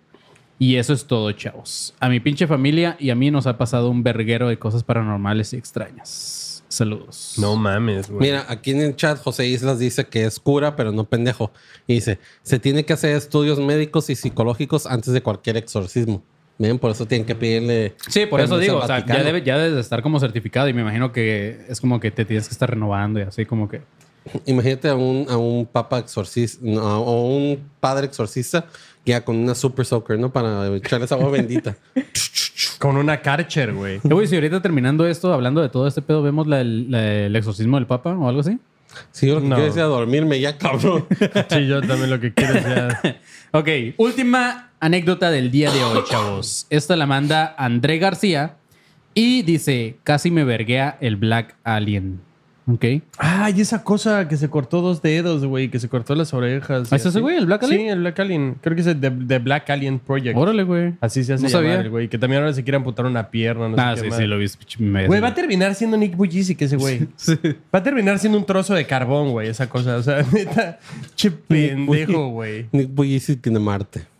[0.58, 1.94] Y eso es todo, chavos.
[2.00, 5.54] A mi pinche familia y a mí nos ha pasado un verguero de cosas paranormales
[5.54, 6.50] y extrañas.
[6.72, 7.34] Saludos.
[7.36, 8.30] No mames, güey.
[8.30, 11.52] Mira, aquí en el chat José Islas dice que es cura, pero no pendejo.
[11.86, 16.22] Y dice, se tiene que hacer estudios médicos y psicológicos antes de cualquier exorcismo.
[16.56, 17.94] Bien, por eso tienen que pedirle...
[18.08, 20.72] Sí, por eso digo, o sea, ya, debe, ya debes de estar como certificado y
[20.72, 23.82] me imagino que es como que te tienes que estar renovando y así como que...
[24.46, 28.66] Imagínate a un, a un papa exorcista no, o un padre exorcista
[29.04, 30.32] ya con una super soaker, ¿no?
[30.32, 31.76] Para echarle esa agua bendita.
[32.78, 33.96] Con una Karcher, güey.
[33.96, 37.36] Eh, güey, si ahorita terminando esto, hablando de todo este pedo, vemos la- la- el
[37.36, 38.58] exorcismo del Papa o algo así.
[39.12, 39.54] Si yo lo que No.
[39.56, 41.06] quiero es ir a dormirme ya, cabrón.
[41.48, 43.00] Sí, yo también lo que quiero es ya.
[43.52, 46.66] Ok, última anécdota del día de hoy, chavos.
[46.70, 48.56] Esta la manda André García
[49.14, 52.20] y dice, casi me verguea el Black Alien.
[52.66, 52.84] Ok.
[53.18, 56.92] Ah, y esa cosa que se cortó dos dedos, güey, que se cortó las orejas.
[56.92, 57.80] ¿Ah, ¿es ese güey, el Black Alien?
[57.80, 58.56] Sí, el Black Alien.
[58.60, 60.36] Creo que es el The, The Black Alien Project.
[60.36, 60.94] Órale, güey.
[61.00, 61.80] Así se hace No llamar sabía.
[61.80, 62.08] el güey.
[62.08, 63.68] Que también ahora se quiere amputar una pierna.
[63.68, 66.60] No ah, sé sí, qué sí, lo mes, Güey, va a terminar siendo Nick Bujicic
[66.62, 67.08] ese güey.
[67.16, 67.38] Sí.
[67.74, 69.96] Va a terminar siendo un trozo de carbón, güey, esa cosa.
[69.96, 70.78] O sea, neta,
[71.14, 72.66] che pendejo, güey.
[72.72, 74.11] Nick Bujicic de Marte.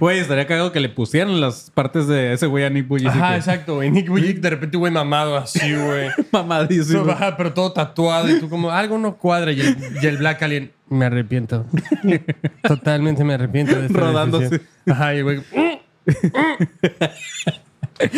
[0.00, 3.10] Güey, estaría cagado que le pusieran las partes de ese güey a Nick Bujicic.
[3.10, 3.90] Ajá, exacto, güey.
[3.90, 6.08] Nick Bujicic de repente, güey, mamado así, güey.
[6.32, 7.04] Mamadísimo.
[7.04, 9.52] No, ajá, pero todo tatuado y tú como, algo no cuadra.
[9.52, 11.66] Y el, y el Black Alien, me arrepiento.
[12.62, 14.48] Totalmente me arrepiento de esta Rodándose.
[14.50, 14.68] decisión".
[14.88, 15.40] Ajá, y güey,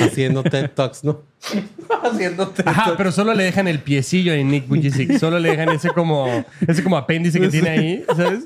[0.01, 1.23] Haciendo TED Talks, ¿no?
[2.03, 2.63] Haciéndote.
[2.67, 5.19] Ajá, pero solo le dejan el piecillo a Nick Bujicic.
[5.19, 8.45] Solo le dejan ese como, ese como apéndice que tiene ahí, ¿sabes?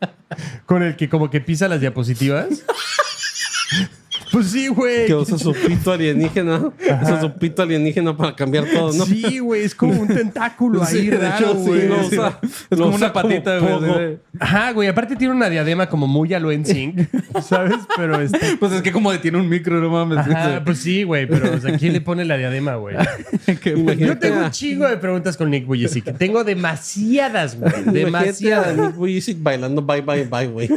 [0.66, 2.48] Con el que como que pisa las diapositivas.
[4.32, 5.06] Pues sí, güey.
[5.06, 6.72] Que usa su pito alienígena.
[7.02, 9.04] Usa su pito alienígena para cambiar todo, ¿no?
[9.04, 11.80] Sí, güey, es como un tentáculo ahí Sí, de raro, sí, güey.
[11.82, 11.88] sí.
[12.18, 14.18] usa- Es como usa una patita, como güey.
[14.40, 17.00] Ajá, güey, aparte tiene una diadema como muy a lo en sync,
[17.42, 17.76] ¿sabes?
[17.96, 18.56] Pero este...
[18.58, 20.18] Pues es que como tiene un micro, no mames.
[20.18, 22.96] Ajá, pues sí, güey, pero o sea, ¿quién le pone la diadema, güey?
[23.98, 26.16] Yo tengo un chingo de preguntas con Nick Bujicic.
[26.16, 27.72] Tengo demasiadas, güey.
[27.86, 28.76] Demasiadas.
[28.76, 30.70] Nick Bujicic bailando bye, bye, bye, güey.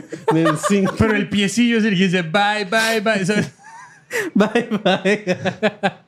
[0.97, 3.26] Pero el piecillo es el que dice bye, bye, bye.
[3.26, 3.45] ¿sabes?
[4.36, 5.93] Bye, bye.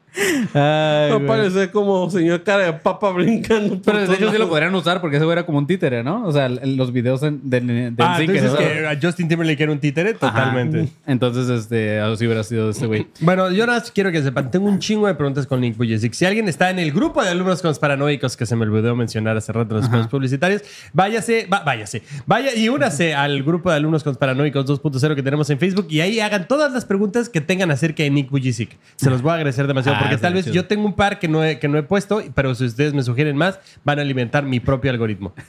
[0.54, 1.26] Ay, güey.
[1.28, 3.80] parecer como señor cara de papa brincando.
[3.84, 6.26] Pero de hecho sí lo podrían usar porque ese güey era como un títere, ¿no?
[6.26, 9.62] O sea, los videos en- de, de, de Ah, entonces no- que a Justin Timberlake
[9.64, 10.20] era un títere, Ajá.
[10.20, 10.90] totalmente.
[11.06, 13.08] Entonces, este, así hubiera sido este güey.
[13.20, 16.14] Bueno, yo nada más quiero que sepan, tengo un chingo de preguntas con Nick Bujicic.
[16.14, 18.96] Si alguien está en el grupo de alumnos con los paranoicos que se me olvidó
[18.96, 20.62] mencionar hace rato en los juegos publicitarios,
[20.94, 25.24] váyase, va- váyase, vaya y únase al grupo de alumnos con los paranoicos 2.0 que
[25.24, 28.78] tenemos en Facebook y ahí hagan todas las preguntas que tengan acerca de Nick Bujicic.
[28.96, 30.56] Se los voy a agradecer demasiado Ah, porque sí, tal vez chido.
[30.56, 33.04] yo tengo un par que no, he, que no he puesto, pero si ustedes me
[33.04, 35.34] sugieren más, van a alimentar mi propio algoritmo.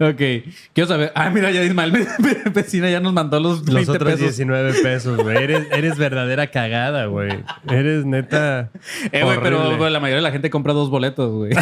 [0.00, 0.20] Ok.
[0.72, 1.10] Quiero saber.
[1.14, 2.06] Ah, mira, ya Ismael Ve-
[2.54, 4.20] vecina ya nos mandó los 20 Los otros pesos.
[4.36, 5.36] 19 pesos, güey.
[5.42, 7.40] Eres, eres verdadera cagada, güey.
[7.68, 8.70] Eres neta.
[9.12, 11.52] Eh, güey, pero la mayoría de la gente compra dos boletos, güey.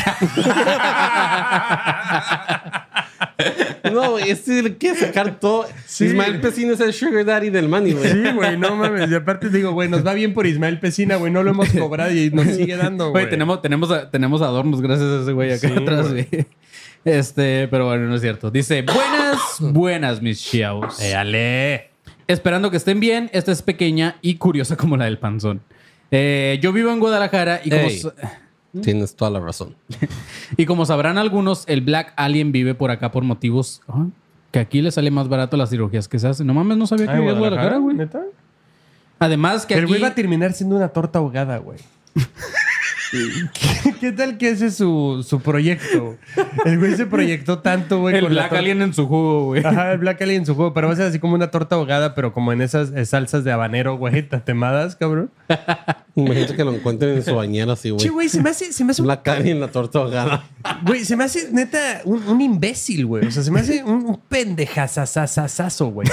[3.93, 5.67] No, güey, este le quiere sacar todo.
[5.87, 6.07] Sí.
[6.07, 8.11] Ismael Pesino es el sugar daddy del money, güey.
[8.11, 9.11] Sí, güey, no mames.
[9.11, 11.33] Y aparte digo, güey, nos va bien por Ismael Pesina, güey.
[11.33, 13.25] No lo hemos cobrado y nos sigue dando, güey.
[13.25, 16.27] Güey, tenemos, tenemos, tenemos adornos gracias a ese güey acá Sí, atrás, güey.
[17.05, 18.51] Este, pero bueno, no es cierto.
[18.51, 21.01] Dice, buenas, buenas, mis chiaos.
[21.01, 21.91] Eh, ale.
[22.27, 23.31] Esperando que estén bien.
[23.33, 25.63] Esta es pequeña y curiosa como la del panzón.
[26.11, 28.03] Eh, yo vivo en Guadalajara y como, Ey.
[28.83, 29.75] Tienes toda la razón.
[30.57, 34.07] y como sabrán algunos, el Black Alien vive por acá por motivos ah,
[34.51, 36.47] que aquí le sale más barato las cirugías que se hacen.
[36.47, 37.97] No mames, no sabía que vivía en Guadalajara, güey.
[37.97, 38.23] ¿Neta?
[39.19, 39.99] Además que El aquí...
[39.99, 41.79] va a terminar siendo una torta ahogada, güey.
[43.83, 46.17] ¿Qué, qué tal que ese es su, su proyecto?
[46.65, 48.17] El güey se proyectó tanto, güey.
[48.17, 49.65] el con la Black Alien en su jugo, güey.
[49.65, 51.77] Ajá, el Black Alien en su juego, pero va a ser así como una torta
[51.77, 55.31] ahogada, pero como en esas eh, salsas de habanero, güey, tatemadas, cabrón.
[56.15, 58.01] Imagínate que lo encuentren en su bañera así, güey.
[58.01, 60.45] Che, güey, se me hace, se me hace un La carne en la torta ahogada.
[60.85, 63.27] Güey, se me hace neta un, un imbécil, güey.
[63.27, 66.09] O sea, se me hace un, un pendejazazazazo, güey.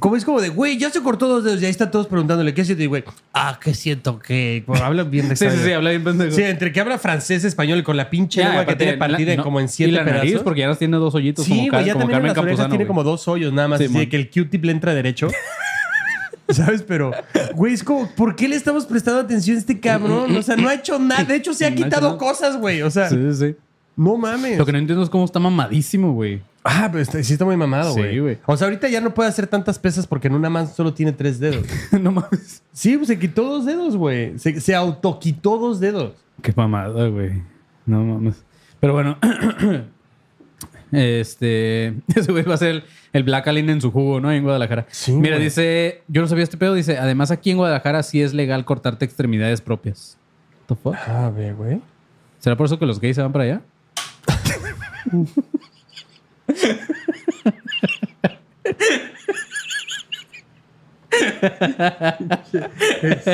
[0.00, 2.52] Como es como de, güey, ya se cortó dos dedos y ahí están todos preguntándole
[2.54, 2.82] qué siento.
[2.82, 4.62] Y güey, ah, qué siento que.
[4.66, 5.66] Bueno, habla bien Sí, sí, extraño.
[5.66, 6.30] sí, habla bien pendejo.
[6.36, 8.98] Sí, entre que habla francés, español y con la pinche Ya, lengua que aparte, tiene
[8.98, 10.42] partida la- no, como en siete y la nariz, pedazos.
[10.42, 12.28] porque ya las tiene dos hoyitos como, Sí, Car- güey, ya como también en Carmen
[12.28, 12.88] las orejas Campuzano, tiene güey.
[12.88, 13.78] como dos hoyos nada más.
[13.78, 15.28] Sí, así de que el Q-tip le entra derecho.
[16.50, 16.82] ¿Sabes?
[16.82, 17.12] Pero,
[17.54, 20.34] güey, es como, ¿por qué le estamos prestando atención a este cabrón?
[20.34, 21.24] O sea, no ha hecho nada.
[21.24, 22.18] De hecho, se ha No ha hecho quitado nada.
[22.18, 22.80] cosas, güey.
[22.82, 23.56] O sea, Sí, sí, sí.
[23.96, 24.56] no mames.
[24.56, 26.40] Lo que no entiendo es cómo está mamadísimo, güey.
[26.70, 28.18] Ah, pero está- sí está muy mamado, Sí, güey.
[28.20, 28.38] güey.
[28.44, 31.12] O sea, ahorita ya no puede hacer tantas pesas porque en una mano solo tiene
[31.12, 31.64] tres dedos.
[32.00, 32.62] no mames.
[32.72, 34.38] Sí, pues se quitó dos dedos, güey.
[34.38, 36.12] Se, se autoquitó dos dedos.
[36.42, 37.42] Qué mamada, güey.
[37.86, 38.44] No mames.
[38.80, 39.16] Pero bueno.
[40.92, 41.94] este.
[42.14, 44.30] Ese güey va a ser el, el Black Alien en su jugo, ¿no?
[44.30, 44.86] En Guadalajara.
[44.90, 45.44] Sí, Mira, güey.
[45.44, 46.02] dice.
[46.08, 46.74] Yo no sabía este pedo.
[46.74, 46.98] Dice.
[46.98, 50.18] Además, aquí en Guadalajara sí es legal cortarte extremidades propias.
[50.68, 50.94] What the fuck?
[51.08, 51.80] A ver, güey.
[52.38, 53.60] ¿Será por eso que los gays se van para allá?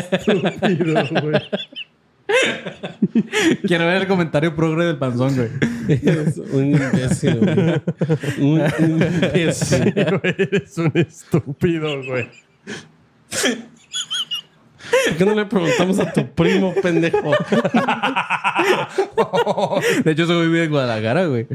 [0.03, 1.41] Estúpido, güey.
[3.67, 5.51] Quiero ver el comentario progre del panzón, güey.
[5.89, 7.83] Es un imbécil, güey.
[8.39, 9.93] Un imbécil.
[9.95, 12.29] güey, Eres un estúpido, güey.
[15.09, 17.33] ¿Por qué no le preguntamos a tu primo, pendejo?
[20.05, 21.47] De hecho, güey vive en Guadalajara, güey.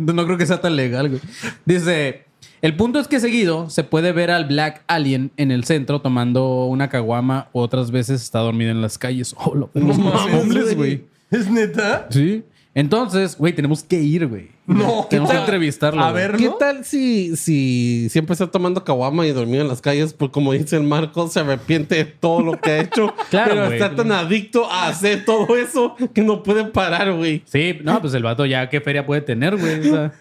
[0.00, 1.20] no creo que sea tan legal, güey.
[1.64, 2.24] Dice:
[2.62, 6.66] El punto es que seguido se puede ver al Black Alien en el centro tomando
[6.66, 7.48] una caguama.
[7.52, 9.34] Otras veces está dormido en las calles.
[9.38, 11.04] Oh, lo más homeless, güey.
[11.30, 12.06] ¿Es neta?
[12.10, 12.44] Sí.
[12.74, 14.55] Entonces, güey, tenemos que ir, güey.
[14.66, 16.02] No, tenemos ¿qué que entrevistarlo.
[16.02, 20.12] A ver, ¿Qué tal si, si siempre está tomando caguama y dormido en las calles?
[20.12, 23.14] Pues como dice el Marco, se arrepiente de todo lo que ha hecho.
[23.30, 23.80] Claro, pero güey.
[23.80, 27.42] está tan adicto a hacer todo eso que no puede parar, güey.
[27.44, 29.80] Sí, no, pues el vato ya qué feria puede tener, güey.
[29.80, 30.12] O sea,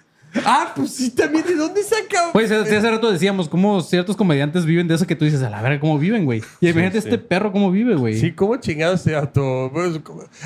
[0.43, 1.45] Ah, pues sí, también.
[1.45, 2.31] ¿De dónde saca?
[2.33, 5.49] Pues hace hace rato decíamos cómo ciertos comediantes viven de eso que tú dices, a
[5.49, 6.41] la verga, cómo viven, güey.
[6.59, 8.19] Y imagínate este perro cómo vive, güey.
[8.19, 9.69] Sí, ¿cómo chingados se auto...?
[9.73, 9.99] pues,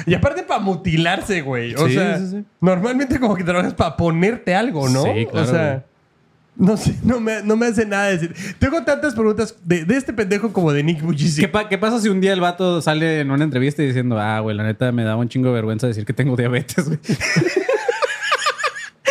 [0.06, 1.74] Y aparte para mutilarse, güey.
[1.76, 2.44] O Sí, sea, sí, sí.
[2.62, 5.04] normalmente como que trabajas para ponerte algo, ¿no?
[5.04, 5.86] Sí, claro, O sea,
[6.56, 8.36] no sé, no me, no me hace nada decir.
[8.60, 11.50] Tengo tantas preguntas de, de este pendejo como de Nick ¿Qué, Bujicic.
[11.52, 14.58] pa- qué pasa si un día el vato sale en una entrevista diciendo, ah, güey,
[14.58, 17.00] la neta me da un chingo de vergüenza decir que tengo diabetes, güey?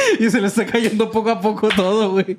[0.18, 2.38] y se le está cayendo poco a poco todo, güey.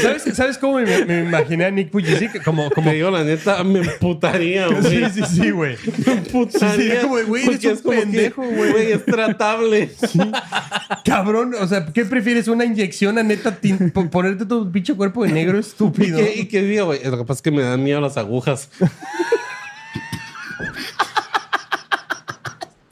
[0.00, 2.42] ¿Sabes, ¿Sabes cómo me, me imaginé a Nick Bujicic?
[2.42, 2.90] Como, como...
[2.90, 4.82] Te digo, la neta, me emputaría, güey.
[4.82, 5.76] Sí, sí, sí, güey.
[6.06, 7.04] Me emputaría.
[7.04, 8.72] Güey, eres un es que, pendejo, güey.
[8.72, 9.90] Güey, es tratable.
[11.04, 12.48] Cabrón, o sea, ¿qué prefieres?
[12.48, 13.58] ¿Una inyección a neta
[14.10, 16.18] ponerte todo el pinche cuerpo de negro ¿Y estúpido?
[16.18, 17.04] qué, y qué diga, güey?
[17.04, 18.70] Lo que pasa es que me dan miedo las agujas.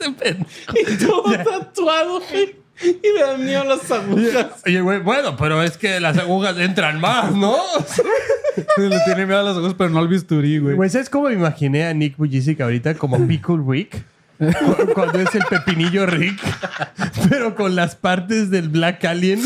[0.00, 2.61] y todo tatuado, güey.
[3.02, 4.46] Y me dan miedo las agujas.
[4.66, 7.56] Oye, güey, bueno, pero es que las agujas entran más, ¿no?
[8.76, 10.74] Le tiene miedo a los ojos, pero no al bisturí, güey.
[10.76, 12.94] Güey, ¿sabes cómo me imaginé a Nick Bujicic ahorita?
[12.94, 14.02] Como Pickle Rick.
[14.38, 16.40] Cu- Cuando es el pepinillo Rick.
[17.30, 19.40] Pero con las partes del Black Alien.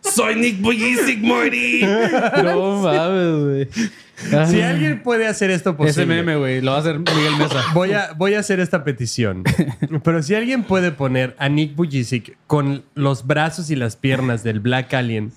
[0.00, 1.82] Soy Nick Bujicic, Morty.
[2.42, 3.68] No mames, güey.
[4.16, 5.90] Si alguien puede hacer esto posible.
[5.90, 7.62] Ese meme, güey, lo va a hacer Miguel Mesa.
[7.74, 9.44] Voy a, voy a hacer esta petición.
[10.04, 14.60] Pero si alguien puede poner a Nick Bujicic con los brazos y las piernas del
[14.60, 15.32] Black Alien,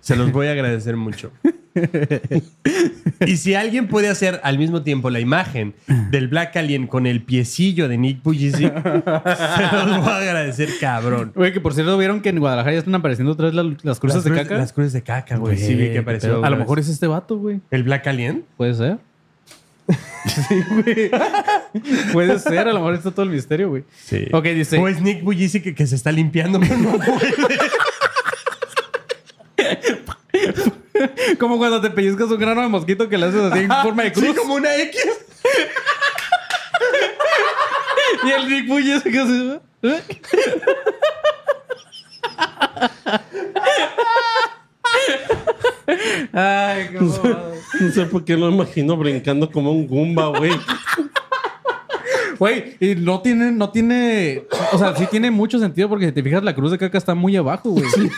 [0.00, 1.30] se los voy a agradecer mucho.
[3.26, 5.74] Y si alguien puede hacer al mismo tiempo la imagen
[6.10, 11.32] del Black Alien con el piecillo de Nick Bujicic, se los voy a agradecer, cabrón.
[11.34, 14.00] Güey, que por cierto, ¿vieron que en Guadalajara ya están apareciendo otra vez la- las
[14.00, 14.56] cruces de caca?
[14.58, 15.56] Las cruces de caca, güey.
[15.56, 16.44] Sí, vi que apareció.
[16.44, 16.86] A lo mejor vez.
[16.88, 17.60] es este vato, güey.
[17.70, 18.44] ¿El Black Alien?
[18.56, 18.98] Puede ser.
[20.26, 21.10] sí, güey.
[22.12, 23.84] Puede ser, a lo mejor está todo el misterio, güey.
[24.04, 24.26] Sí.
[24.32, 24.78] Ok, dice.
[24.78, 27.34] O es Nick Bujicic que, que se está limpiando, pero no puede.
[31.38, 34.12] Como cuando te pellizcas un grano de mosquito que le haces así en forma de
[34.12, 34.26] cruz.
[34.26, 35.00] Sí, como una X.
[38.24, 39.60] Y el Nick Bull ese que hace.
[39.82, 40.00] ¿eh?
[46.32, 47.52] Ay, qué mamada.
[47.80, 50.52] No sé por qué lo imagino brincando como un Goomba, güey.
[52.38, 54.44] Güey, y no tiene, no tiene.
[54.72, 57.14] O sea, sí tiene mucho sentido porque si te fijas, la cruz de caca está
[57.14, 57.84] muy abajo, güey.
[57.90, 58.10] Sí,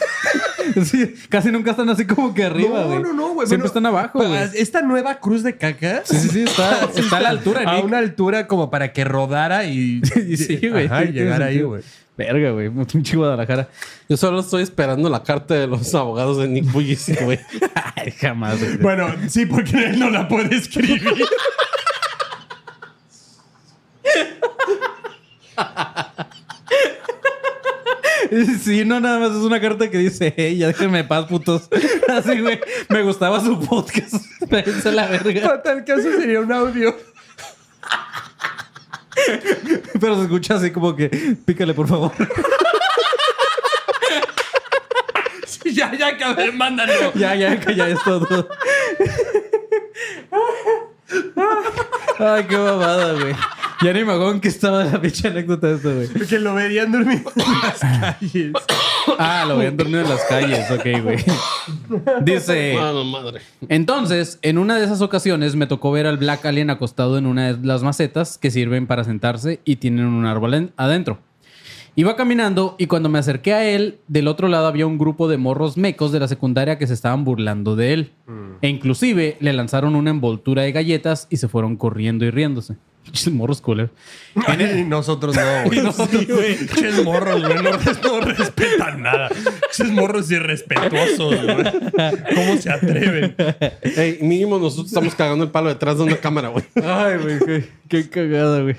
[1.28, 2.84] casi nunca están así como que arriba.
[2.84, 3.46] No, no, no, güey.
[3.46, 4.40] Siempre Bueno, están abajo, güey.
[4.54, 6.02] Esta nueva cruz de caca.
[6.04, 7.84] Sí, sí, sí, está, está a la altura, A Nick.
[7.84, 10.00] una altura como para que rodara y,
[10.36, 10.88] sí, güey.
[10.88, 11.82] Tiene llegar ahí, güey.
[12.16, 12.70] Verga, güey.
[12.70, 13.68] Pinche Guadalajara.
[14.08, 17.40] Yo solo estoy esperando la carta de los abogados de Nick Bujicic, güey.
[18.20, 18.76] Jamás, güey.
[18.76, 21.02] Bueno, sí, porque él no la puede escribir.
[28.62, 31.68] Sí, no, nada más es una carta que dice, hey, ya déjenme en paz, putos.
[32.08, 32.60] Así, güey.
[32.88, 34.14] Me gustaba su podcast.
[34.86, 35.42] A la verga.
[35.42, 36.96] Para tal caso sería un audio.
[40.00, 41.08] Pero se escucha así como que,
[41.46, 42.12] pícale, por favor.
[45.64, 47.12] ya, ya acabé, mándalo.
[47.14, 48.48] ya, ya, que ya es todo.
[52.18, 53.34] Ay, qué mamada, güey.
[53.82, 56.08] Ya ni me acuerdo en qué estaba la pinche anécdota de esto, güey.
[56.28, 58.52] Que lo verían dormido en las calles.
[59.18, 60.70] Ah, lo habían dormido en las calles.
[60.70, 61.16] Ok, güey.
[62.22, 62.74] Dice...
[62.78, 63.40] Mano, madre.
[63.68, 67.52] Entonces, en una de esas ocasiones me tocó ver al Black Alien acostado en una
[67.52, 71.18] de las macetas que sirven para sentarse y tienen un árbol en- adentro.
[71.96, 75.36] Iba caminando y cuando me acerqué a él, del otro lado había un grupo de
[75.36, 78.12] morros mecos de la secundaria que se estaban burlando de él.
[78.62, 82.76] E inclusive le lanzaron una envoltura de galletas y se fueron corriendo y riéndose.
[83.04, 83.90] Pinches morros cooler.
[84.78, 85.78] Y nosotros no, güey.
[85.78, 87.04] Y nosotros, güey.
[87.04, 87.62] Morros, güey.
[87.62, 89.28] No, no respetan nada.
[89.28, 91.64] Pinches morros irrespetuosos, güey.
[92.34, 93.36] ¿Cómo se atreven?
[93.82, 96.64] Ey, mínimo nosotros estamos cagando el palo detrás de una cámara, güey.
[96.82, 98.74] Ay, güey, qué, qué cagada, güey.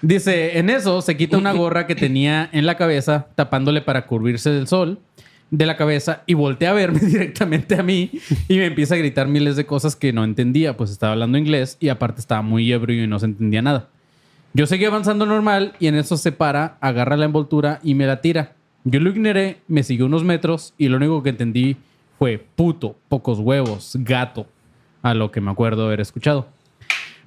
[0.00, 4.50] Dice, en eso se quita una gorra que tenía en la cabeza, tapándole para cubrirse
[4.50, 5.00] del sol
[5.50, 8.10] de la cabeza y voltea a verme directamente a mí
[8.48, 11.76] y me empieza a gritar miles de cosas que no entendía, pues estaba hablando inglés
[11.80, 13.88] y aparte estaba muy ebrio y no se entendía nada.
[14.54, 18.20] Yo seguí avanzando normal y en eso se para, agarra la envoltura y me la
[18.20, 18.54] tira.
[18.84, 21.76] Yo lo ignoré, me siguió unos metros y lo único que entendí
[22.18, 24.46] fue puto, pocos huevos, gato,
[25.02, 26.48] a lo que me acuerdo haber escuchado.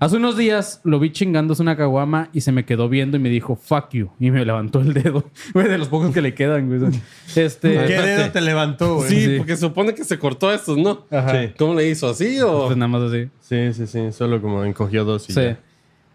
[0.01, 3.29] Hace unos días lo vi chingándose una caguama y se me quedó viendo y me
[3.29, 5.23] dijo fuck you y me levantó el dedo.
[5.53, 6.91] Güey, de los pocos que le quedan, güey.
[7.35, 7.73] Este.
[7.85, 9.09] ¿Qué dedo te levantó, güey?
[9.09, 9.37] Sí, Sí.
[9.37, 11.05] porque supone que se cortó estos, ¿no?
[11.11, 11.43] Ajá.
[11.43, 11.53] Sí.
[11.55, 12.09] ¿Cómo le hizo?
[12.09, 12.65] ¿Así o...?
[12.65, 13.29] Pues nada más así.
[13.41, 14.11] Sí, sí, sí.
[14.11, 15.39] Solo como encogió dos y Sí.
[15.41, 15.59] ya.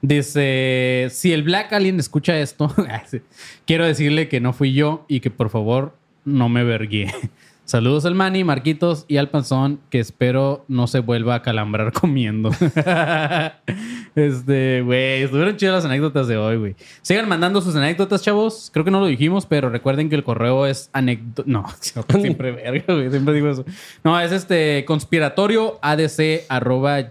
[0.03, 2.75] Dice, si el Black Alien escucha esto,
[3.07, 3.21] sí,
[3.67, 7.15] quiero decirle que no fui yo y que por favor no me vergué.
[7.67, 12.51] Saludos al Manny, Marquitos y al Panzón, que espero no se vuelva a calambrar comiendo.
[14.15, 16.77] este, güey, estuvieron chidas las anécdotas de hoy, güey.
[17.03, 18.71] Sigan mandando sus anécdotas, chavos.
[18.73, 21.43] Creo que no lo dijimos, pero recuerden que el correo es anécdota.
[21.47, 23.11] No, siempre verga, güey.
[23.11, 23.65] Siempre digo eso.
[24.05, 25.81] No, es este conspiratorio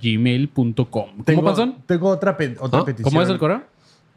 [0.02, 1.10] gmail.com.
[1.26, 1.76] ¿Cómo, Panzón?
[1.86, 2.86] tengo otra, pe- otra ¿Ah?
[2.86, 3.04] petición.
[3.12, 3.75] ¿Cómo es el correo?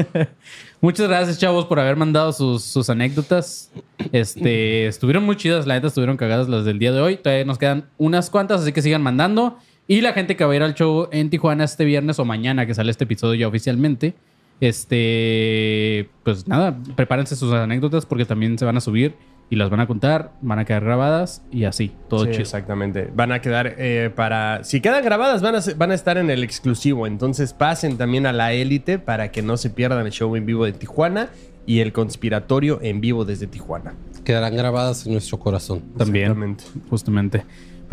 [0.81, 3.71] Muchas gracias, chavos, por haber mandado sus, sus anécdotas.
[4.11, 7.17] Este, estuvieron muy chidas, la neta estuvieron cagadas las del día de hoy.
[7.17, 9.59] Todavía nos quedan unas cuantas, así que sigan mandando.
[9.87, 12.65] Y la gente que va a ir al show en Tijuana este viernes o mañana,
[12.65, 14.13] que sale este episodio ya oficialmente.
[14.61, 19.15] Este, pues nada, prepárense sus anécdotas porque también se van a subir
[19.49, 22.41] y las van a contar, van a quedar grabadas y así, todo Sí, chido.
[22.43, 23.09] exactamente.
[23.13, 24.63] Van a quedar eh, para.
[24.63, 27.05] Si quedan grabadas, van a, ser- van a estar en el exclusivo.
[27.07, 30.65] Entonces pasen también a la élite para que no se pierdan el show en vivo
[30.65, 31.29] de Tijuana
[31.65, 33.93] y el conspiratorio en vivo desde Tijuana.
[34.23, 35.81] Quedarán grabadas en nuestro corazón.
[35.97, 36.57] También.
[36.89, 37.43] Justamente.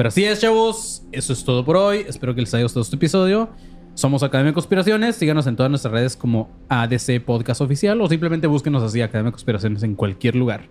[0.00, 1.02] Pero así es, chavos.
[1.12, 2.06] Eso es todo por hoy.
[2.08, 3.50] Espero que les haya gustado este episodio.
[3.92, 5.14] Somos Academia de Conspiraciones.
[5.14, 9.32] Síganos en todas nuestras redes como ADC Podcast Oficial o simplemente búsquenos así Academia de
[9.32, 10.70] Conspiraciones en cualquier lugar.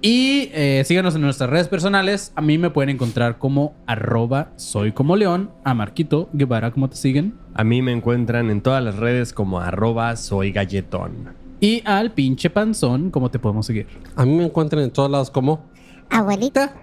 [0.00, 2.30] Y eh, síganos en nuestras redes personales.
[2.36, 5.50] A mí me pueden encontrar como arroba soy como león.
[5.64, 7.34] A Marquito Guevara, ¿cómo te siguen?
[7.54, 11.34] A mí me encuentran en todas las redes como arroba soy galletón.
[11.58, 13.88] Y al pinche panzón, ¿cómo te podemos seguir?
[14.14, 15.64] A mí me encuentran en todos lados como
[16.10, 16.76] Abuelita.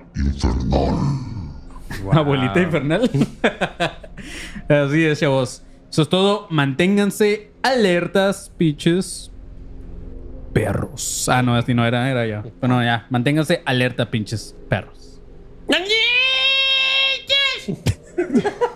[2.11, 3.09] Abuelita infernal.
[4.69, 5.63] Así es, chavos.
[5.89, 6.47] Eso es todo.
[6.49, 9.31] Manténganse alertas, pinches
[10.53, 11.27] perros.
[11.29, 12.43] Ah, no, así no era, era ya.
[12.59, 13.05] Bueno, ya.
[13.09, 15.21] Manténganse alerta, pinches perros.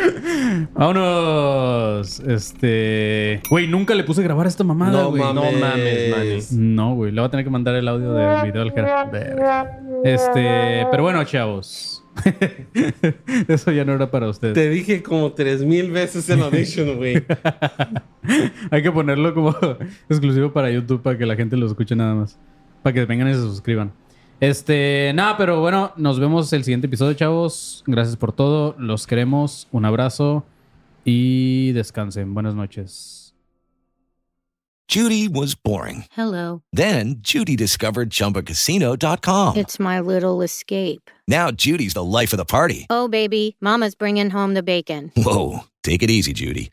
[0.74, 2.20] Vámonos.
[2.20, 3.40] Este.
[3.50, 5.22] Güey, nunca le puse a grabar esta mamada, No güey.
[5.22, 5.34] mames.
[5.52, 6.52] No mames, manes.
[6.52, 7.12] No, güey.
[7.12, 9.10] Le voy a tener que mandar el audio del video al cara.
[10.04, 10.86] Este.
[10.90, 12.04] Pero bueno, chavos.
[13.48, 14.54] Eso ya no era para ustedes.
[14.54, 17.22] Te dije como tres mil veces en Audition, güey.
[18.70, 19.56] Hay que ponerlo como
[20.08, 22.38] exclusivo para YouTube para que la gente lo escuche nada más.
[22.82, 23.92] Para que vengan y se suscriban.
[24.40, 27.84] Este, nada, pero bueno, nos vemos el siguiente episodio, chavos.
[27.86, 28.74] Gracias por todo.
[28.78, 29.68] Los queremos.
[29.70, 30.44] Un abrazo
[31.04, 32.32] y descansen.
[32.32, 33.34] Buenas noches.
[34.88, 36.06] Judy was boring.
[36.16, 36.62] Hello.
[36.72, 39.56] Then Judy discovered ChumbaCasino.com.
[39.56, 41.08] It's my little escape.
[41.28, 42.86] Now Judy's the life of the party.
[42.90, 45.12] Oh, baby, Mama's bringing home the bacon.
[45.16, 46.72] Whoa, take it easy, Judy.